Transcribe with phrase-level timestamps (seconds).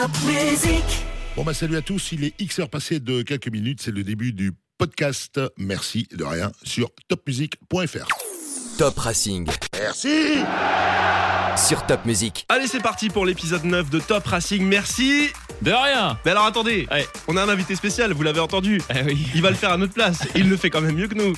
[0.00, 0.84] Top Music.
[1.34, 4.04] Bon bah salut à tous, il est X heures passées de quelques minutes, c'est le
[4.04, 8.06] début du podcast Merci de rien sur topmusic.fr.
[8.78, 10.36] Top Racing Merci
[11.56, 12.46] sur Top Music.
[12.48, 14.64] Allez, c'est parti pour l'épisode 9 de Top Racing.
[14.64, 15.30] Merci.
[15.62, 17.04] De rien Mais alors attendez, Ouais.
[17.26, 18.80] on a un invité spécial, vous l'avez entendu.
[18.94, 19.26] Eh oui.
[19.34, 20.20] Il va le faire à notre place.
[20.36, 21.32] Il le fait quand même mieux que nous.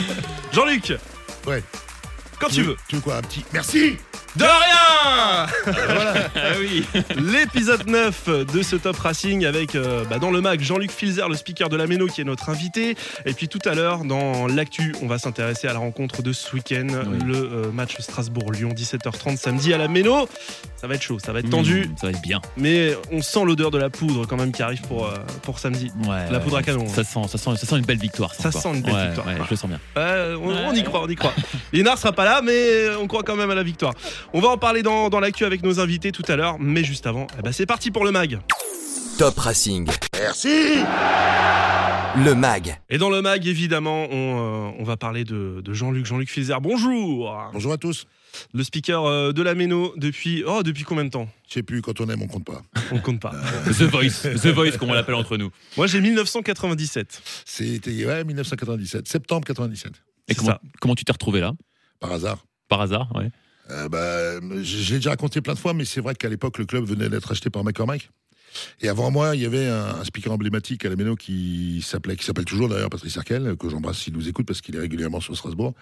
[0.52, 0.92] Jean-Luc,
[1.46, 1.62] Ouais.
[2.38, 2.76] quand tu veux.
[2.88, 3.96] Tu veux quoi Un petit merci
[4.36, 6.14] De rien Voilà.
[6.34, 6.84] Ah oui.
[7.16, 11.36] L'épisode 9 de ce Top Racing avec euh, bah, dans le mag Jean-Luc Filzer, le
[11.36, 12.96] speaker de la Méno qui est notre invité.
[13.26, 16.54] Et puis tout à l'heure, dans l'actu, on va s'intéresser à la rencontre de ce
[16.54, 17.18] week-end, Oui.
[17.24, 20.28] le euh, match Strasbourg-Lyon, 17h30 samedi à la Méno.
[20.76, 22.40] Ça va être chaud, ça va être tendu, Mmh, ça va être bien.
[22.56, 25.90] mais on sent l'odeur de la poudre quand même qui arrive pour, euh, pour samedi.
[26.08, 26.88] Ouais, La poudre à canon.
[26.88, 28.34] Ça sent, ça, sent, ça sent une belle victoire.
[28.34, 29.26] Ça sent une belle Ouais, victoire.
[29.26, 29.80] ouais, je le sens bien.
[29.96, 31.32] On, on y croit, on y croit.
[31.72, 33.94] Lénard sera pas là, mais on croit quand même à la victoire.
[34.32, 37.06] On va en parler dans, dans l'actu avec nos invités tout à l'heure, mais juste
[37.06, 38.40] avant, eh ben, c'est parti pour le mag.
[39.18, 40.76] Top Racing, Merci
[42.14, 42.78] le mag.
[42.90, 46.60] Et dans le mag, évidemment, on, euh, on va parler de, de Jean-Luc, Jean-Luc Filzer.
[46.60, 48.06] Bonjour Bonjour à tous.
[48.52, 50.44] Le speaker euh, de la Méno depuis...
[50.46, 51.26] Oh, depuis combien de temps?
[51.48, 52.60] Je sais plus, quand on aime, on compte pas.
[52.90, 53.32] On compte pas.
[53.66, 55.50] The Voice, The Voice, comme on l'appelle entre nous.
[55.78, 57.22] Moi, j'ai 1997.
[57.46, 59.92] C'était ouais, 1997, septembre 97,
[60.28, 60.60] Et comment, ça.
[60.80, 61.52] comment tu t'es retrouvé là?
[61.98, 62.44] Par hasard.
[62.68, 63.30] Par hasard, ouais.
[63.72, 66.84] Euh, bah, j'ai déjà raconté plein de fois, mais c'est vrai qu'à l'époque, le club
[66.84, 68.10] venait d'être acheté par McCormack.
[68.82, 72.16] Et avant moi, il y avait un, un speaker emblématique à la Méno qui s'appelait,
[72.16, 75.20] qui s'appelle toujours d'ailleurs Patrice Arquel, que j'embrasse s'il nous écoute parce qu'il est régulièrement
[75.20, 75.72] sur Strasbourg.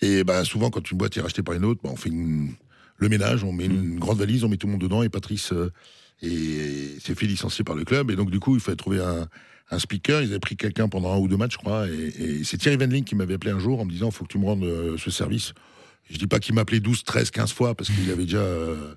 [0.00, 2.54] Et bah, souvent, quand une boîte est rachetée par une autre, bah, on fait une-
[2.96, 5.52] le ménage, on met une grande valise, on met tout le monde dedans et Patrice
[5.52, 5.70] euh,
[6.22, 8.10] est- s'est fait licencier par le club.
[8.10, 9.28] Et donc, du coup, il fallait trouver un,
[9.70, 10.22] un speaker.
[10.22, 11.86] Ils avaient pris quelqu'un pendant un ou deux matchs, je crois.
[11.88, 14.24] Et, et c'est Thierry Venling qui m'avait appelé un jour en me disant, il faut
[14.24, 15.52] que tu me rendes euh, ce service.
[16.10, 18.38] Je dis pas qu'il m'appelait 12, 13, 15 fois parce qu'il avait déjà.
[18.38, 18.94] euh,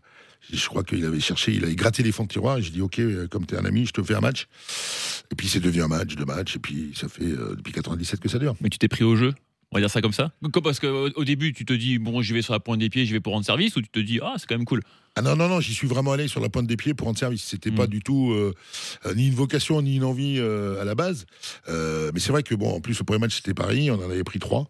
[0.52, 2.58] je crois qu'il avait cherché, il avait gratté les fonds de tiroir.
[2.58, 4.48] Et je dis ok, euh, comme t'es un ami, je te fais un match.
[5.32, 6.56] Et puis c'est devenu un match, deux matchs.
[6.58, 8.56] Et puis ça fait euh, depuis 97 que ça dure.
[8.62, 9.34] Mais tu t'es pris au jeu?
[9.76, 10.32] On va dire ça comme ça
[10.64, 13.06] Parce qu'au au début, tu te dis, bon, j'y vais sur la pointe des pieds,
[13.06, 14.80] j'y vais pour rendre service, ou tu te dis, ah, c'est quand même cool.
[15.18, 17.20] Ah non, non, non, j'y suis vraiment allé sur la pointe des pieds pour rendre
[17.20, 17.44] service.
[17.44, 17.76] C'était Mm.
[17.76, 18.54] pas du tout euh,
[19.06, 21.26] euh, ni une vocation ni une envie euh, à la base.
[21.68, 24.10] Euh, mais c'est vrai que bon, en plus le premier match c'était Paris, on en
[24.10, 24.70] avait pris trois.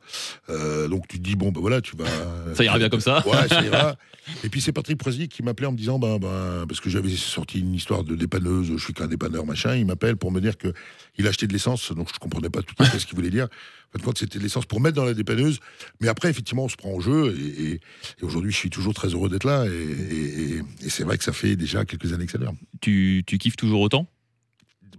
[0.50, 2.06] Donc tu te dis bon ben voilà, tu vas.
[2.56, 3.24] Ça ira bien comme ça.
[3.28, 3.96] Ouais, ça ira.
[4.44, 7.10] Et puis c'est Patrick Prezi qui m'appelait en me disant, ben, ben, parce que j'avais
[7.16, 9.76] sorti une histoire de dépanneuse, je suis qu'un dépanneur, machin.
[9.76, 10.74] Il m'appelle pour me dire que
[11.18, 13.46] il achetait de l'essence, donc je comprenais pas tout à fait ce qu'il voulait dire.
[13.46, 15.60] En fin de compte, c'était de l'essence pour mettre dans la dépanneuse.
[16.02, 17.36] Mais après, effectivement, on se prend au jeu.
[17.40, 19.66] Et, et- et aujourd'hui, je suis toujours très heureux d'être là.
[19.66, 22.54] Et c'est vrai que ça fait déjà quelques années que ça dure.
[22.82, 24.10] Tu, tu kiffes toujours autant?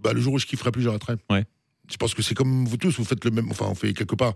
[0.01, 1.15] Bah, le jour où je kifferai plus, j'arrêterai.
[1.29, 1.45] Ouais.
[1.91, 4.15] Je pense que c'est comme vous tous, vous faites le même, enfin, on fait quelque
[4.15, 4.33] part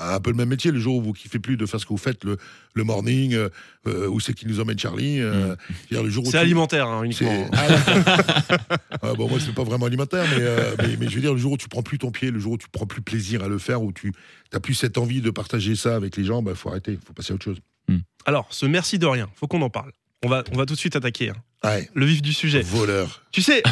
[0.00, 0.70] un peu le même métier.
[0.70, 2.36] Le jour où vous kiffez plus de faire ce que vous faites, le,
[2.74, 3.48] le morning, euh,
[3.86, 5.20] euh, où c'est qui nous emmène Charlie.
[5.20, 5.54] euh,
[5.90, 7.48] dire, le jour où C'est alimentaire, hein, uniquement.
[7.52, 7.66] Ah.
[9.04, 11.38] Ah, bon, moi, c'est pas vraiment alimentaire, mais, euh, mais, mais je veux dire, le
[11.38, 13.48] jour où tu prends plus ton pied, le jour où tu prends plus plaisir à
[13.48, 14.12] le faire, où tu
[14.52, 17.32] n'as plus cette envie de partager ça avec les gens, bah, faut arrêter, faut passer
[17.32, 17.58] à autre chose.
[18.26, 19.90] Alors, ce merci de rien, faut qu'on en parle.
[20.24, 22.60] On va, on va tout de suite attaquer hein, Ouais, le vif du sujet.
[22.62, 23.20] voleur.
[23.30, 23.62] Tu sais,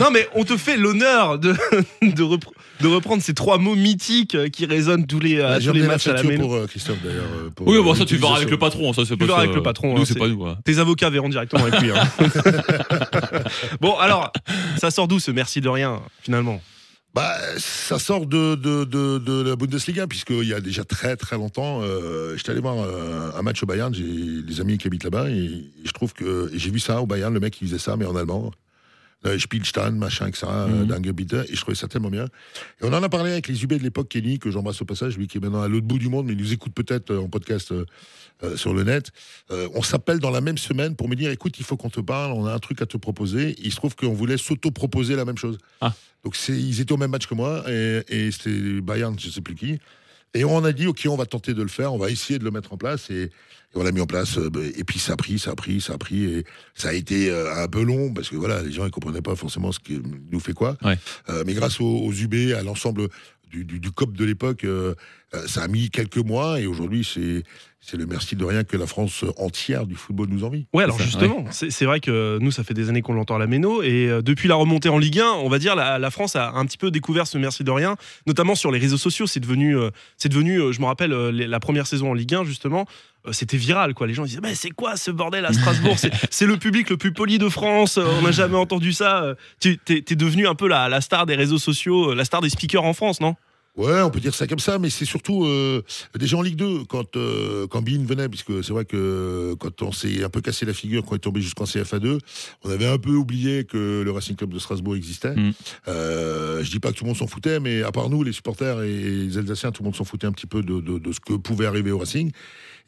[0.00, 1.52] non mais on te fait l'honneur de,
[2.02, 5.60] de, repre- de reprendre ces trois mots mythiques euh, qui résonnent tous les, euh, Ah,
[5.60, 6.42] tous les matchs à la Méno.
[6.44, 7.24] pour euh, Christophe, d'ailleurs.
[7.38, 8.92] euh, Oui, euh, bon, ça, tu verras avec le patron.
[8.92, 10.46] Ça, c'est pas verras ça, avec le euh, patron, Nous, hein, c'est c'est- pas nous.
[10.46, 10.56] hein.
[10.64, 11.90] Tes avocats verront directement avec lui.
[11.90, 12.04] hein.
[13.80, 14.32] bon, alors,
[14.78, 16.62] ça sort d'où ce merci de rien, finalement?
[17.12, 21.80] Bah, ça sort de, de, de, la Bundesliga, puisqu'il y a déjà très très longtemps,
[21.82, 25.28] euh, j'étais allé voir euh, un match au Bayern, j'ai des amis qui habitent là-bas,
[25.28, 27.96] et, et je trouve que j'ai vu ça au Bayern, le mec qui faisait ça,
[27.96, 28.52] mais en allemand.
[29.26, 30.86] Euh, Spielstein, machin, euh, Mhm.
[30.86, 32.24] Dangebiete, et je trouvais ça tellement bien.
[32.24, 35.18] Et on en a parlé avec les UB de l'époque, Kenny, que j'embrasse au passage,
[35.18, 37.20] lui qui est maintenant à l'autre bout du monde, mais il nous écoute peut-être euh,
[37.20, 39.10] en podcast euh, sur le net.
[39.50, 42.00] Euh, on s'appelle dans la même semaine pour me dire, écoute, il faut qu'on te
[42.00, 43.56] parle, on a un truc à te proposer.
[43.62, 45.58] Il se trouve qu'on voulait s'auto-proposer la même chose.
[45.82, 45.92] Ah.
[46.24, 49.54] Donc ils étaient au même match que moi, et, et c'était Bayern, je sais plus
[49.54, 49.78] qui.
[50.34, 52.44] Et on a dit, ok, on va tenter de le faire, on va essayer de
[52.44, 53.30] le mettre en place, et, et
[53.74, 54.38] on l'a mis en place.
[54.38, 56.44] euh, bah, et puis ça a pris, ça a pris, ça a pris, et
[56.74, 59.34] ça a été euh, un peu long, parce que voilà, les gens ils comprenaient pas
[59.34, 60.00] forcément ce qui
[60.30, 60.76] nous fait quoi.
[60.82, 60.98] Ouais.
[61.28, 63.08] Euh, mais grâce aux, aux UB, à l'ensemble
[63.50, 64.94] du, du, du COP de l'époque, euh,
[65.48, 67.42] ça a mis quelques mois, et aujourd'hui c'est
[67.82, 70.66] c'est le merci de rien que la France entière du football nous envie.
[70.74, 73.36] Ouais, alors ça, justement, c'est c'est vrai que nous, ça fait des années qu'on l'entend
[73.36, 75.98] à la Méno, et euh, depuis la remontée en Ligue 1, on va dire, la,
[75.98, 77.96] la France a un petit peu découvert ce merci de rien,
[78.26, 79.26] notamment sur les réseaux sociaux.
[79.26, 82.44] C'est devenu, euh, c'est devenu euh, je me rappelle, la première saison en Ligue 1,
[82.44, 82.84] justement,
[83.32, 84.06] c'était viral, quoi.
[84.06, 85.96] Les gens disaient, mais c'est quoi ce bordel à Strasbourg?
[86.30, 89.34] C'est- le public le plus poli de France, on n'a jamais entendu ça.
[89.60, 92.84] Tu t'es devenu un peu la, la star des réseaux sociaux, la star des speakers
[92.84, 93.36] en France, non?
[93.76, 95.82] Ouais, on peut dire ça comme ça, mais c'est surtout euh,
[96.18, 99.92] déjà en Ligue 2, quand, euh, quand Bean venait, puisque c'est vrai que quand on
[99.92, 102.18] s'est un peu cassé la figure, quand on est tombé jusqu'en CFA2,
[102.64, 105.36] on avait un peu oublié que le Racing Club de Strasbourg existait.
[105.36, 105.52] Mm.
[105.88, 108.32] Euh, je dis pas que tout le monde s'en foutait, mais à part nous, les
[108.32, 111.12] supporters et les Alsaciens, tout le monde s'en foutait un petit peu de, de- de
[111.12, 112.32] ce que pouvait arriver au Racing.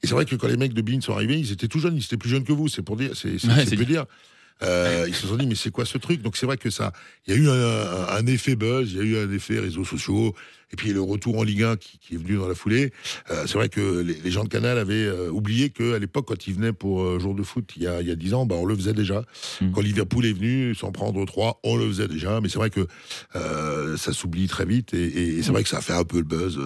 [0.02, 1.96] Et c'est vrai que quand les mecs de Bean sont arrivés, ils étaient tout jeunes,
[1.96, 4.04] ils étaient plus jeunes que vous, c'est pour dire, c'est Ouais, dire.
[4.62, 6.22] Euh, ils se sont dit mais c'est quoi ce truc?
[6.22, 6.92] Donc c'est vrai que ça,
[7.26, 9.84] il y a eu un, un- effet buzz, il y a eu un effet réseaux
[9.84, 10.34] sociaux,
[10.72, 12.92] et puis le retour en Ligue 1 qui, qui est venu dans la foulée.
[13.30, 16.46] Euh, c'est vrai que les, les gens de Canal avaient euh, oublié qu'à l'époque, quand
[16.46, 18.46] ils venaient pour euh, jour de foot il y a, il y a 10 ans,
[18.46, 19.22] bah, on le faisait déjà.
[19.60, 19.72] Mm.
[19.72, 22.40] Quand Liverpool est venu, sans prendre 3, on le faisait déjà.
[22.40, 22.86] Mais c'est vrai que
[23.36, 26.04] euh, ça s'oublie très vite, et, et- et c'est vrai que ça a fait un
[26.04, 26.58] peu le buzz.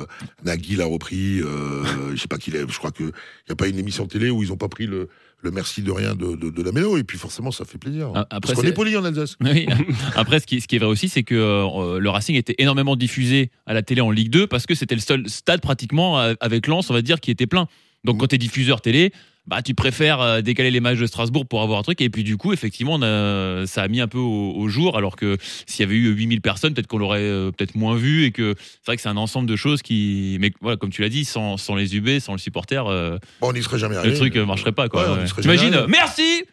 [0.44, 1.82] Nagui l'a repris, euh,
[2.14, 3.12] je sais pas qu'il est, je crois qu'il n'y
[3.52, 5.08] a pas une émission télé où ils n'ont pas pris le,
[5.42, 8.10] le merci de rien de, de, de la mélo, et puis forcément ça fait plaisir.
[8.14, 9.36] Ah, après, Parce qu'on est poli en Alsace.
[9.40, 9.66] Oui.
[10.14, 12.96] Après, ce qui, ce qui est vrai aussi, c'est que euh, le Racing était énormément
[12.96, 16.34] diffusé à la télé en Ligue 2 parce que c'était le seul stade pratiquement euh,
[16.40, 17.68] avec Lens, on va dire, qui était plein.
[18.04, 19.12] Donc, quand tu es diffuseur télé,
[19.46, 22.00] bah, tu préfères euh, décaler les matchs de Strasbourg pour avoir un truc.
[22.00, 24.96] Et puis, du coup, effectivement, on a- ça a mis un peu au, au jour.
[24.96, 28.24] Alors que s'il y avait eu 8000 personnes, peut-être qu'on l'aurait euh, peut-être moins vu.
[28.24, 30.36] Et que c'est vrai que c'est un ensemble de choses qui.
[30.40, 33.48] Mais voilà, comme tu l'as dit, sans, sans les UB, sans le supporter, euh, Bon,
[33.50, 34.16] on n'y serait jamais le arrivé.
[34.16, 34.88] truc euh, marcherait pas.
[34.88, 35.12] Quoi.
[35.12, 35.42] Ouais, Ouais.
[35.42, 35.86] T'imagines.
[35.88, 36.44] Merci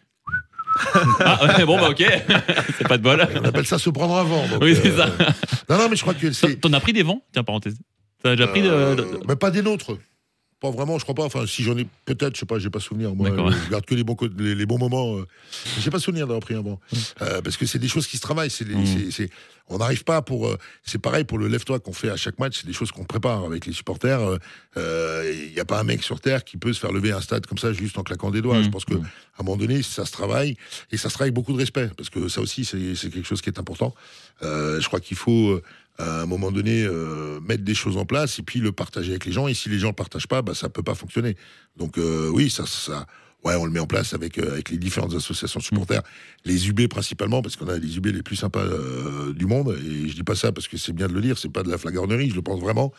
[1.19, 2.03] ah, ouais, Bon, bah, ok.
[2.77, 3.27] c'est pas de bol.
[3.41, 4.47] On appelle ça se prendre un vent.
[4.47, 5.09] donc, Oui, c'est euh, ça.
[5.69, 6.59] Non, non, mais je crois que c'est.
[6.59, 7.21] T'en as pris des vents?
[7.31, 7.77] Tiens, parenthèse.
[8.23, 8.69] T'as déjà pris de.
[8.69, 8.95] Euh,
[9.27, 9.97] Mais pas des nôtres.
[10.63, 11.25] Pas vraiment, je crois pas.
[11.25, 13.13] Enfin, si j'en ai peut-être, je sais pas, j'ai pas souvenir.
[13.13, 15.17] Moi, euh, je garde que les bons, les, les bons moments.
[15.17, 15.27] euh.
[15.81, 16.79] J'ai pas souvenir d'avoir pris un vent.
[17.21, 18.49] Euh, parce que c'est des choses qui se travaillent.
[18.49, 18.85] C'est les- Mm.
[18.85, 19.29] c'est- c'est-
[19.67, 20.47] on n'arrive pas pour.
[20.47, 22.59] euh, c'est pareil pour le lève-toi qu'on fait à chaque match.
[22.61, 24.21] C'est des choses qu'on prépare avec les supporters.
[24.77, 27.45] Il n'y a pas un mec sur terre qui peut se faire lever un stade
[27.45, 28.57] comme ça juste en claquant des doigts.
[28.59, 28.63] Mm.
[28.63, 29.03] Je pense que Mm.
[29.37, 30.55] à un moment donné, ça se travaille
[30.93, 33.27] et ça se travaille avec beaucoup de respect parce que ça aussi, c'est c'est quelque
[33.27, 33.93] chose qui est important.
[34.41, 35.59] Je crois qu'il faut
[35.97, 39.25] à un moment donné euh, mettre des choses en place et puis le partager avec
[39.25, 39.47] les gens.
[39.47, 41.35] Et si les gens le partagent pas, bah, ça peut pas fonctionner.
[41.77, 43.05] Donc euh, oui, ça, ça,
[43.45, 46.01] ouais, on le met en place avec euh, avec les différentes associations de supporters,
[46.45, 49.77] les UB principalement parce qu'on a les UB les plus sympas euh, du monde.
[49.85, 51.69] Et je dis pas ça parce que c'est bien de le dire, c'est pas de
[51.69, 52.91] la flagornerie, je le pense vraiment.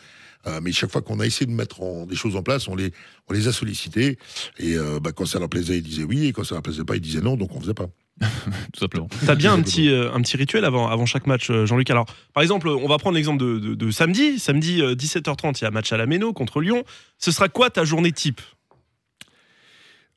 [0.47, 2.75] Euh, mais chaque fois qu'on a essayé de mettre en- des choses en place, on
[2.75, 2.91] les,
[3.27, 4.19] on les a sollicités.
[4.59, 6.27] Et euh, bah, quand ça leur plaisait, ils disaient oui.
[6.27, 7.35] Et quand ça leur plaisait pas, ils disaient non.
[7.35, 7.89] Donc on faisait pas.
[8.73, 9.07] Tout simplement.
[9.25, 11.89] T'as bien un petit, euh, un petit rituel avant, avant chaque match, euh, Jean-Luc.
[11.89, 14.39] Alors, par exemple, on va prendre l'exemple de, de- de samedi.
[14.39, 16.83] Samedi, euh, 17h30, il y a match à la Méno contre Lyon.
[17.17, 18.41] Ce sera quoi ta journée type?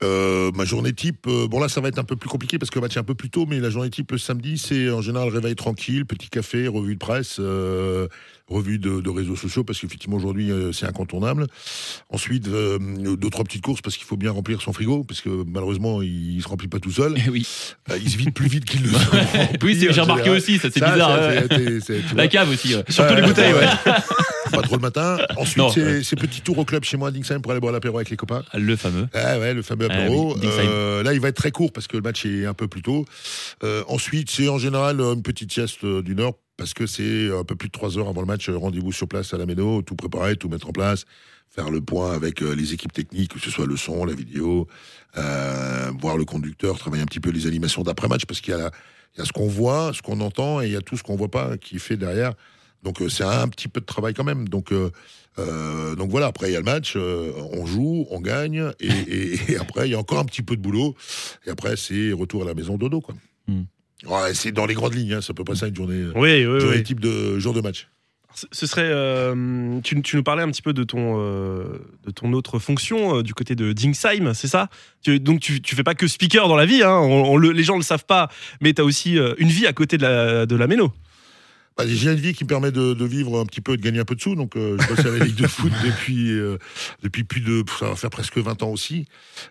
[0.05, 2.71] Euh, ma journée type, euh, bon là ça va être un peu plus compliqué parce
[2.71, 4.89] que le match est un peu plus tôt, mais la journée type le samedi c'est
[4.91, 8.07] en général réveil tranquille, petit café, revue de presse, euh,
[8.47, 11.49] revue de, de réseaux sociaux parce qu'effectivement aujourd'hui euh, c'est incontournable.
[12.11, 12.79] Ensuite euh,
[13.17, 16.37] deux trois petites courses parce qu'il faut bien remplir son frigo parce que malheureusement il,
[16.37, 17.45] il se remplit pas tout seul, Eh oui.
[17.91, 18.91] Euh, il se vide plus vite qu'il le
[19.65, 21.19] Oui, c'est- j'ai remarqué aussi, ça c'est bizarre.
[21.19, 21.95] ça.
[22.15, 22.77] La cave aussi.
[22.77, 22.85] ouais.
[22.89, 23.67] Surtout les bouteilles, ouais.
[24.51, 25.19] Pas trop le matin.
[25.37, 25.71] Ensuite,
[26.03, 28.17] c'est petit tour au club chez moi à Dingsheim pour aller boire l'apéro avec les
[28.17, 28.43] copains.
[28.55, 29.09] Le fameux.
[29.15, 30.35] Ah ouais, le fameux Ah apéro.
[30.37, 30.41] oui.
[30.45, 32.83] Euh, là, il va être très court parce que le match est un peu plus
[32.83, 33.05] tôt.
[33.63, 37.45] Euh, ensuite, c'est en général euh, une petite sieste d'une heure parce que c'est un
[37.45, 38.49] peu plus de trois heures avant le match.
[38.51, 41.05] Rendez-vous sur place à la Méno, tout préparer, tout mettre en place,
[41.49, 44.67] faire le point avec les équipes techniques, que ce soit le son, la vidéo,
[45.17, 49.23] euh, voir le conducteur, travailler un petit peu les animations d'après-match parce qu'il y y
[49.23, 51.31] a ce qu'on voit, ce qu'on entend et il y a tout ce qu'on voit
[51.31, 52.35] pas qui est fait derrière.
[52.83, 54.49] Donc euh, c'est un petit peu de travail quand même.
[54.49, 54.91] Donc euh,
[55.39, 58.87] euh, donc voilà, après il y a le match, euh, on joue, on gagne, et,
[59.09, 60.95] et- et après il y a encore un petit peu de boulot,
[61.47, 63.15] et après c'est retour à la maison dodo quoi.
[63.47, 63.63] Hmm.
[64.07, 66.47] Ouais, c'est dans les grandes lignes, hein, c'est à peu près ça une journée, Oui,
[66.47, 66.83] oui, journée oui.
[66.85, 67.89] type de jour de match.
[68.53, 68.83] Ce serait.
[68.85, 71.65] euh, tu, tu nous parlais un petit peu de ton, euh,
[72.07, 74.69] de ton autre fonction euh, du côté de Dingsheim, c'est ça?
[75.03, 77.51] Tu- Donc tu, tu fais pas que speaker dans la vie, hein, on- on le-
[77.51, 78.29] les gens le savent pas,
[78.61, 80.93] mais tu as aussi une vie à côté de la, de la Méno.
[81.79, 84.01] Bah, j'ai une vie qui me permet de, de vivre un petit peu, de gagner
[84.01, 84.35] un peu de sous.
[84.35, 86.59] Donc, euh, je bosse à la Ligue de foot depuis, euh,
[87.05, 87.63] depuis plus de.
[87.79, 89.07] Ça va faire presque 20 ans aussi.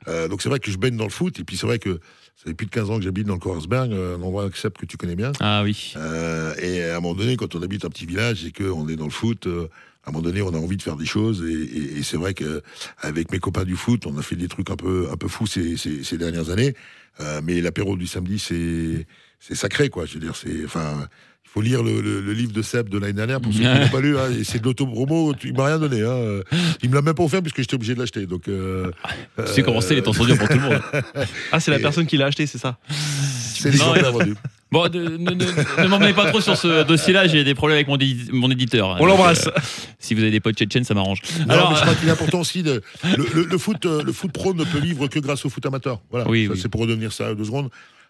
[0.10, 1.40] Euh, donc, c'est vrai que je baigne dans le foot.
[1.40, 2.02] Et puis, c'est vrai que
[2.36, 4.86] ça fait plus de 15 ans que j'habite dans le Korsberg, un endroit accepte que
[4.86, 5.32] tu connais bien.
[5.40, 5.94] Ah oui.
[5.96, 8.98] Euh, et à un moment donné, quand on habite un petit village et qu'on est
[8.98, 9.70] dans le foot, euh,
[10.04, 11.44] à un moment donné, on a envie de faire des choses.
[11.48, 12.62] Et, et- et c'est vrai que
[13.00, 15.48] avec mes copains du foot, on a fait des trucs un peu, un peu fous
[15.48, 16.74] ces, ces, ces dernières années.
[17.22, 19.08] Euh, mais l'apéro du samedi, c'est,
[19.40, 20.06] c'est sacré, quoi.
[20.06, 21.08] Je veux dire, c'est, enfin,
[21.50, 23.66] il faut lire le, le- le livre de Seb de l'année dernière pour ceux qui
[23.66, 24.18] l'ont pas lu.
[24.18, 24.30] hein.
[24.40, 25.34] Et c'est de l'autopromo.
[25.44, 26.02] Il m'a rien donné.
[26.02, 26.42] Hein.
[26.84, 28.26] Il me l'a même pas offert puisque j'étais obligé de l'acheter.
[28.28, 28.92] Donc, euh,
[29.38, 30.82] Tu sais comment c'est les temps sont durs pour tout le monde.
[31.52, 34.36] Ah, c'est la personne qui l'a acheté, c'est ça c'est des Non, exemplaires vendus.
[34.72, 37.88] Bon, de- ne, ne, ne m'emmenez pas trop sur ce dossier-là, j'ai des problèmes avec
[37.88, 38.98] mon, édi- mon éditeur.
[39.00, 39.48] On l'embrasse.
[39.48, 39.52] euh,
[39.98, 41.22] si vous avez des potes tchétchènes, ça m'arrange.
[41.40, 42.84] Non, Alors, mais je crois qu'il est important aussi de
[43.18, 45.66] le, le- le foot, euh, le foot pro ne peut vivre que grâce au foot
[45.66, 46.02] amateur.
[46.12, 46.30] Voilà.
[46.30, 46.60] Oui, Ça, oui.
[46.62, 47.70] C'est pour redevenir ça deux secondes.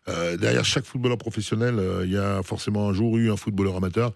[0.09, 3.75] Euh, derrière chaque footballeur professionnel, euh, il y a forcément un jour eu un footballeur
[3.75, 4.13] amateur.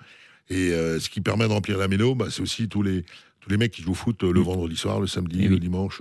[0.49, 3.03] Et euh, ce qui permet de remplir la méno, bah, c'est aussi tous les,
[3.39, 4.43] tous les mecs qui jouent au foot le Mm.
[4.43, 5.59] vendredi soir, le samedi, Et le oui.
[5.59, 5.99] dimanche.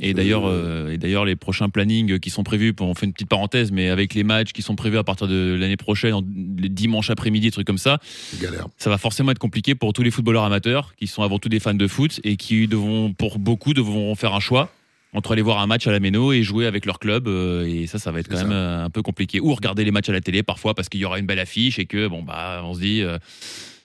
[0.00, 3.28] Et d'ailleurs, euh, et d'ailleurs, les prochains plannings qui sont prévus, on fait une petite
[3.28, 6.14] parenthèse, mais avec les matchs qui sont prévus à partir de l'année prochaine,
[6.58, 7.98] les dimanches après-midi, trucs comme ça,
[8.40, 8.68] galère.
[8.78, 11.60] ça va forcément être compliqué pour tous les footballeurs amateurs qui sont avant tout des
[11.60, 14.72] fans de foot et qui devront, pour beaucoup, devront faire un choix
[15.14, 17.28] entre aller voir un match à la Méno et jouer avec leur club.
[17.28, 18.44] euh, et ça, ça va être quand ça.
[18.44, 19.40] même euh, un peu compliqué.
[19.40, 21.78] Ou regarder les matchs à la télé parfois parce qu'il y aura une belle affiche
[21.78, 23.18] et que, bon, bah, on se dit, euh,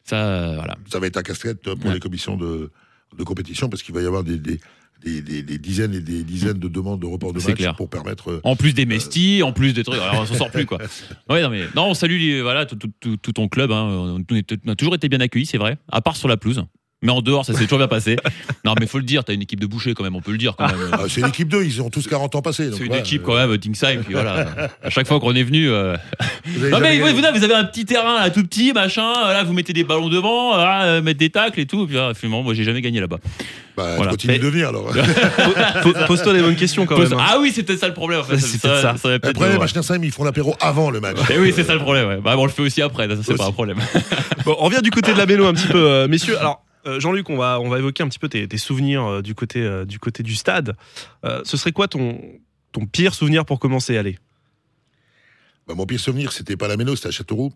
[0.03, 0.77] ça, voilà.
[0.91, 1.93] Ça va être un casse-tête pour Ouais.
[1.95, 2.71] les commissions de,
[3.17, 4.59] de compétition parce qu'il va y avoir des, des,
[5.03, 7.75] des, des- des dizaines et des dizaines de demandes de report de match clair.
[7.75, 8.39] pour permettre.
[8.43, 10.79] En plus des mestis, en plus des trucs, alors on s'en sort plus quoi.
[11.29, 13.71] Ouais, non mais non, on salue les- voilà tout, tout- tout- tout ton club.
[13.71, 13.83] hein.
[13.83, 14.23] On,
[14.65, 15.77] on a toujours été bien accueillis, c'est vrai.
[15.91, 16.63] À part sur la pelouse,
[17.03, 18.15] mais en dehors, ça s'est toujours bien passé.
[18.65, 20.37] Non, mais faut le dire, t'as une équipe de bouchers quand même, on peut le
[20.37, 20.75] dire quand même.
[20.93, 22.69] ah, c'est l'équipe 2, ils ont tous 40 ans passés.
[22.75, 24.47] C'est une équipe euh, quand même, Tingside, puis voilà.
[24.83, 25.69] À chaque fois qu'on est venu.
[25.69, 25.95] euh,
[26.45, 27.21] vous avez Non mais vous, gagné.
[27.31, 29.11] vous, vous avez un petit terrain là, tout petit, machin.
[29.27, 31.85] Là, vous mettez des ballons devant, là, euh, mettre des tacles et tout.
[31.85, 33.17] Puis, là, finalement, moi, j'ai jamais gagné là-bas.
[33.75, 34.11] Bah, Voilà.
[34.11, 34.91] continue Mais- de venir alors.
[35.83, 37.13] Po- Pose-toi les bonnes questions quand même.
[37.13, 37.17] hein.
[37.19, 38.21] Ah oui, c'est peut-être ça le problème.
[38.21, 38.37] En fait.
[38.39, 38.81] C'est ça.
[38.81, 41.17] va peut-être Après, les ils font l'apéro avant le match.
[41.31, 42.07] Eh oui, c'est ça le problème.
[42.07, 42.17] Ouais.
[42.17, 43.77] Bah, bon, on le fait aussi après, ça c'est pas un problème.
[44.45, 46.39] Bon, on revient du côté de la méno un petit peu, messieurs.
[46.39, 49.21] Alors, euh, Jean-Luc, on va, on va évoquer un petit peu tes, tes souvenirs euh,
[49.21, 50.75] du, côté, euh, du côté du stade.
[51.25, 52.19] Euh, ce serait quoi ton,
[52.71, 54.17] ton pire souvenir pour commencer Allez?
[55.67, 57.53] Bah, mon pire souvenir, c'était pas la Méno, c'était à Châteauroux.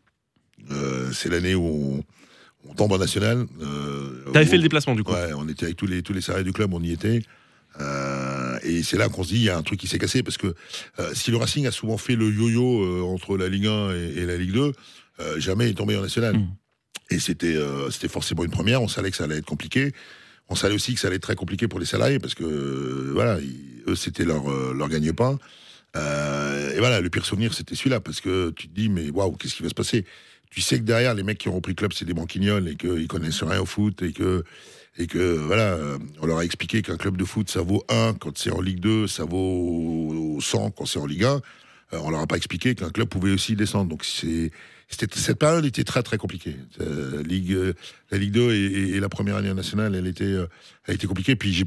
[0.69, 3.45] Euh, c'est l'année où on, on tombe en national.
[3.61, 5.13] Euh, T'avais fait le déplacement du coup.
[5.13, 7.21] Ouais, on était avec tous les, tous les salariés du club, on y était.
[7.79, 10.23] Euh, et c'est là qu'on se dit, il y a un truc qui s'est cassé,
[10.23, 10.53] parce que
[10.99, 14.13] euh, si le Racing a souvent fait le yo-yo euh, entre la Ligue 1 et,
[14.17, 14.73] et la Ligue 2,
[15.19, 16.37] euh, jamais il est tombé en national.
[16.37, 16.47] Mm.
[17.11, 19.91] Et c'était euh, c'était forcément une première, on savait que ça allait être compliqué.
[20.51, 23.11] On savait aussi que ça allait être très compliqué pour les salariés, parce que euh,
[23.13, 23.37] voilà,
[23.87, 25.39] eux, c'était leur, euh, leur gagne-pain.
[25.95, 29.31] Euh, et voilà, le pire souvenir, c'était celui-là, parce que tu te dis, mais waouh,
[29.37, 30.05] qu'est-ce qui va se passer?
[30.49, 32.75] Tu sais que derrière, les mecs qui ont repris le club, c'est des banquignoles et
[32.75, 34.43] qu'ils connaissent rien au foot et que,
[34.97, 35.77] et que voilà,
[36.19, 38.81] on leur a expliqué qu'un club de foot, ça vaut 1 quand c'est en Ligue
[38.81, 41.41] 2, ça vaut 100 quand c'est en Ligue 1.
[41.93, 43.89] Euh, on leur a pas expliqué qu'un club pouvait aussi descendre.
[43.89, 44.51] Donc c'est,
[44.95, 46.55] cette période était très très compliquée.
[46.79, 47.57] Euh, Ligue,
[48.11, 50.47] la Ligue 2 et, et- et la première année nationale, elle était, euh,
[50.87, 51.35] elle était compliquée.
[51.35, 51.65] Puis j'ai,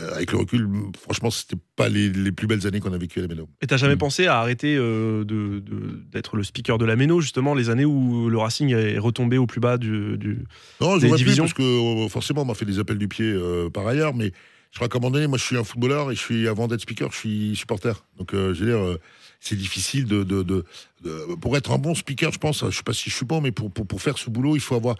[0.00, 0.68] euh, avec le recul,
[1.00, 3.48] franchement, c'était pas les, les plus belles années qu'on a vécues à la Méno.
[3.60, 3.98] Et t'as jamais Mm.
[3.98, 7.84] pensé à arrêter euh, de- de- d'être le speaker de la méno, justement, les années
[7.84, 10.16] où le Racing est retombé au plus bas du.
[10.16, 10.44] du-
[10.80, 13.68] Non, Des pu divisions parce que forcément, on m'a fait des appels du pied euh,
[13.70, 14.32] par ailleurs, mais
[14.70, 16.66] je crois qu'à un moment donné, moi, je suis un footballeur et je suis, avant
[16.68, 17.92] d'être speaker, je suis supporter.
[18.18, 18.98] Donc, euh, je veux dire, euh,
[19.42, 20.64] c'est difficile de, de, de-
[21.02, 23.40] de- Pour être un bon speaker, je pense, je sais pas si je suis bon,
[23.40, 24.94] mais pour, pour, pour faire ce boulot, il faut avoir,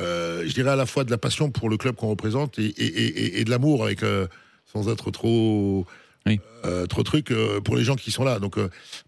[0.00, 2.66] euh, je dirais, à la fois de la passion pour le club qu'on représente et,
[2.66, 4.26] et, et, de l'amour, avec euh,
[4.72, 5.86] sans être trop.
[6.26, 6.40] Oui.
[6.64, 7.32] euh, trop truc
[7.64, 8.40] pour les gens qui sont là.
[8.40, 8.56] Donc,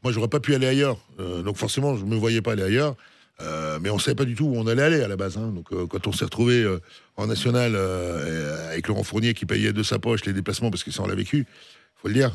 [0.04, 0.96] moi, j'aurais pas pu aller ailleurs.
[1.18, 2.94] Donc, forcément, je me voyais pas aller ailleurs.
[3.40, 5.36] Euh, mais on savait pas du tout où on allait aller à la base.
[5.36, 5.52] hein.
[5.54, 6.80] Donc, euh, quand on s'est retrouvé euh,
[7.16, 7.74] en national
[8.70, 11.14] avec Laurent Fournier qui payait de sa poche les déplacements parce que ça on l'a
[11.16, 11.44] vécu,
[12.00, 12.32] faut le dire.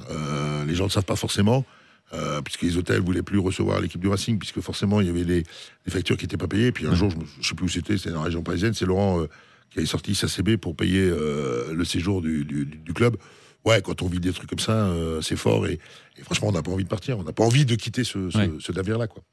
[0.68, 1.66] Les gens ne le savent pas forcément.
[2.14, 5.26] Euh, puisque les hôtels voulaient plus recevoir l'équipe du Racing, puisque forcément il y avait
[5.26, 6.72] des, des factures qui n'étaient pas payées.
[6.72, 8.86] Puis un jour, je ne sais plus où c'était, c'était dans la région parisienne, c'est
[8.86, 9.28] Laurent euh,
[9.72, 13.18] qui avait sorti sa CB pour payer euh, le séjour du, du- du club.
[13.66, 15.80] Ouais, quand on vit des trucs comme ça, c'est fort et,
[16.18, 18.30] et franchement, on n'a pas envie de partir, on n'a pas envie de quitter ce,
[18.30, 18.52] ce, Ouais.
[18.60, 19.08] ce navire-là.
[19.08, 19.24] Quoi.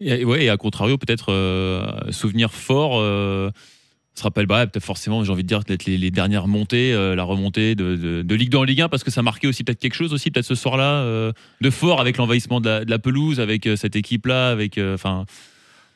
[0.00, 3.52] Et, ouais, et à contrario, peut-être souvenir fort.
[4.14, 7.22] Se rappelle bah, peut-être forcément, j'ai envie de dire, peut-être les, dernières montées, euh, la
[7.22, 9.94] remontée de, de, Ligue 2 en Ligue 1, parce que ça marquait aussi peut-être quelque
[9.94, 13.76] chose aussi, peut-être ce soir-là, euh, de fort avec l'envahissement de la, pelouse, avec euh,
[13.76, 14.78] cette équipe-là, avec.
[14.78, 15.26] Enfin,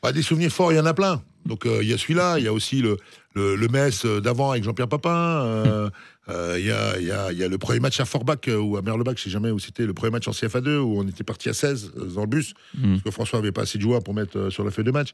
[0.01, 1.21] Bah, des souvenirs forts, il y en a plein.
[1.45, 2.97] Donc euh, il y a celui-là, il y a aussi le,
[3.33, 5.45] le, le Metz d'avant avec Jean-Pierre Papin.
[5.45, 5.89] euh,
[6.29, 8.81] euh, Il y, a, y, a, y a le premier match à Forbach ou à
[8.81, 11.49] Merlebach, je sais jamais où c'était, le premier match en CFA2 où on était parti
[11.49, 12.91] à 16 euh, dans le bus hmm.
[12.93, 15.09] parce que François avait pas assez de joueurs pour mettre sur la feuille de match.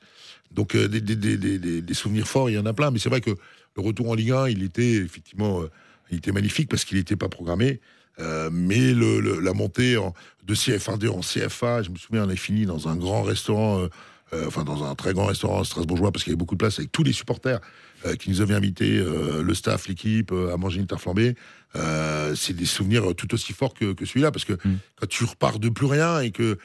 [0.52, 2.92] Donc euh, des, des, des, des, souvenirs forts, il y en a plein.
[2.92, 5.64] Mais c'est vrai que le retour en Ligue 1, il était effectivement,
[6.12, 7.80] il était magnifique parce qu'il n'était pas programmé.
[8.20, 10.14] Euh, mais le, le- la montée en,
[10.46, 13.88] de CFA2 en CFA, je me souviens, on a fini dans un grand restaurant, euh,
[14.34, 16.80] euh, enfin dans un très grand restaurant strasbourgeois parce qu'il y avait beaucoup de place
[16.80, 17.60] avec tous les supporters
[18.06, 21.36] euh, qui nous avaient invités, euh, le staff, l'équipe, à manger une tarte flambée.
[22.36, 24.78] C'est des souvenirs tout aussi forts que, que celui-là parce que Mm.
[24.98, 26.58] quand tu repars de plus rien et que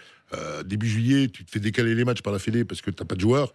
[0.64, 3.06] début juillet, tu te fais décaler les matchs par la Fédé parce que tu n'as
[3.06, 3.52] pas de joueurs,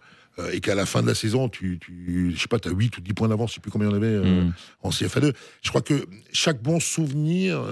[0.54, 2.96] et qu'à la fin de la saison, tu, tu je sais pas, tu as 8
[2.96, 4.52] ou 10 points d'avance, je sais plus combien il y en avait Hmm.
[4.82, 5.34] en CFA2.
[5.62, 7.62] Je crois que chaque bon souvenir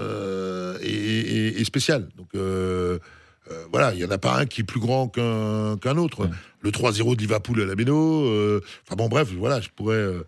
[0.83, 2.07] est, est- est spécial.
[2.17, 2.29] Donc
[3.51, 6.21] euh, voilà, il y en a pas un qui est plus grand qu'un qu'un autre.
[6.23, 6.29] Ouais.
[6.63, 8.23] Le 3-0 de Liverpool à la Méno.
[8.27, 9.95] euh, Enfin bon, bref, voilà, je pourrais.
[9.95, 10.23] euh,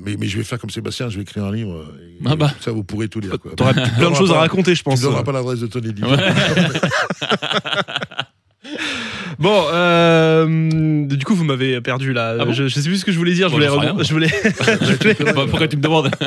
[0.00, 1.92] mais, mais je vais faire comme Sébastien, je vais écrire un livre.
[2.00, 2.52] et- Ah bah.
[2.60, 3.36] ça, vous pourrez tout lire.
[3.56, 5.00] T'auras plein de choses à raconter, je Tu pense.
[5.00, 6.16] donneras pas l'adresse de ton éditeur.
[9.38, 12.36] Bon, euh, du coup, vous m'avez perdu là.
[12.40, 13.48] Ah bon je, je sais plus ce que je voulais dire.
[13.48, 13.94] Je voulais, rien.
[14.00, 14.28] je voulais,
[14.58, 16.10] je voulais- Bah, Pourquoi tu me demandes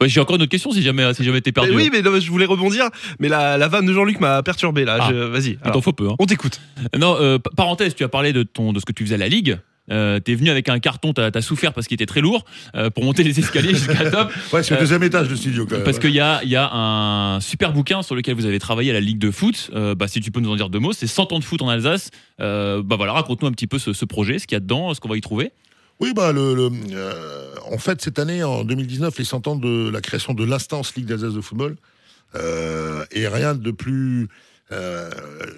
[0.00, 1.70] Bah, J'ai encore une autre question si jamais, si jamais t'es perdu.
[1.70, 2.88] Mais oui, mais non, je voulais rebondir.
[3.20, 4.98] Mais la, la vanne de Jean-Luc m'a perturbé là.
[5.00, 5.12] Ah.
[5.12, 5.58] Vas-y.
[5.64, 6.08] Il t'en faut peu.
[6.08, 6.16] hein.
[6.18, 6.60] On t'écoute.
[6.98, 9.28] Non, euh, parenthèse, tu as parlé de, ton, de ce que tu faisais à la
[9.28, 9.58] Ligue.
[9.90, 12.88] Euh, T'es venu avec un carton, t'as as souffert parce qu'il était très lourd euh,
[12.88, 14.32] pour monter les escaliers jusqu'à la top.
[14.52, 15.84] Ouais, c'est le Euh, deuxième étage de studio quand même.
[15.84, 18.94] Parce qu'il y a, y a un super bouquin sur lequel vous avez travaillé à
[18.94, 19.70] la Ligue de foot.
[19.74, 21.60] Euh, bah, si tu peux nous en dire deux mots, c'est 100 ans de foot
[21.60, 22.10] en Alsace.
[22.38, 25.00] Bah voilà, raconte-nous un petit peu ce, ce projet, ce qu'il y a dedans, ce
[25.00, 25.52] qu'on va y trouver.
[26.00, 26.70] Oui, bah, le, le,
[27.72, 31.06] en fait, cette année, en 2019, les 100 ans de la création de l'instance Ligue
[31.06, 31.76] d'Alsace de football.
[33.12, 34.28] Et rien de plus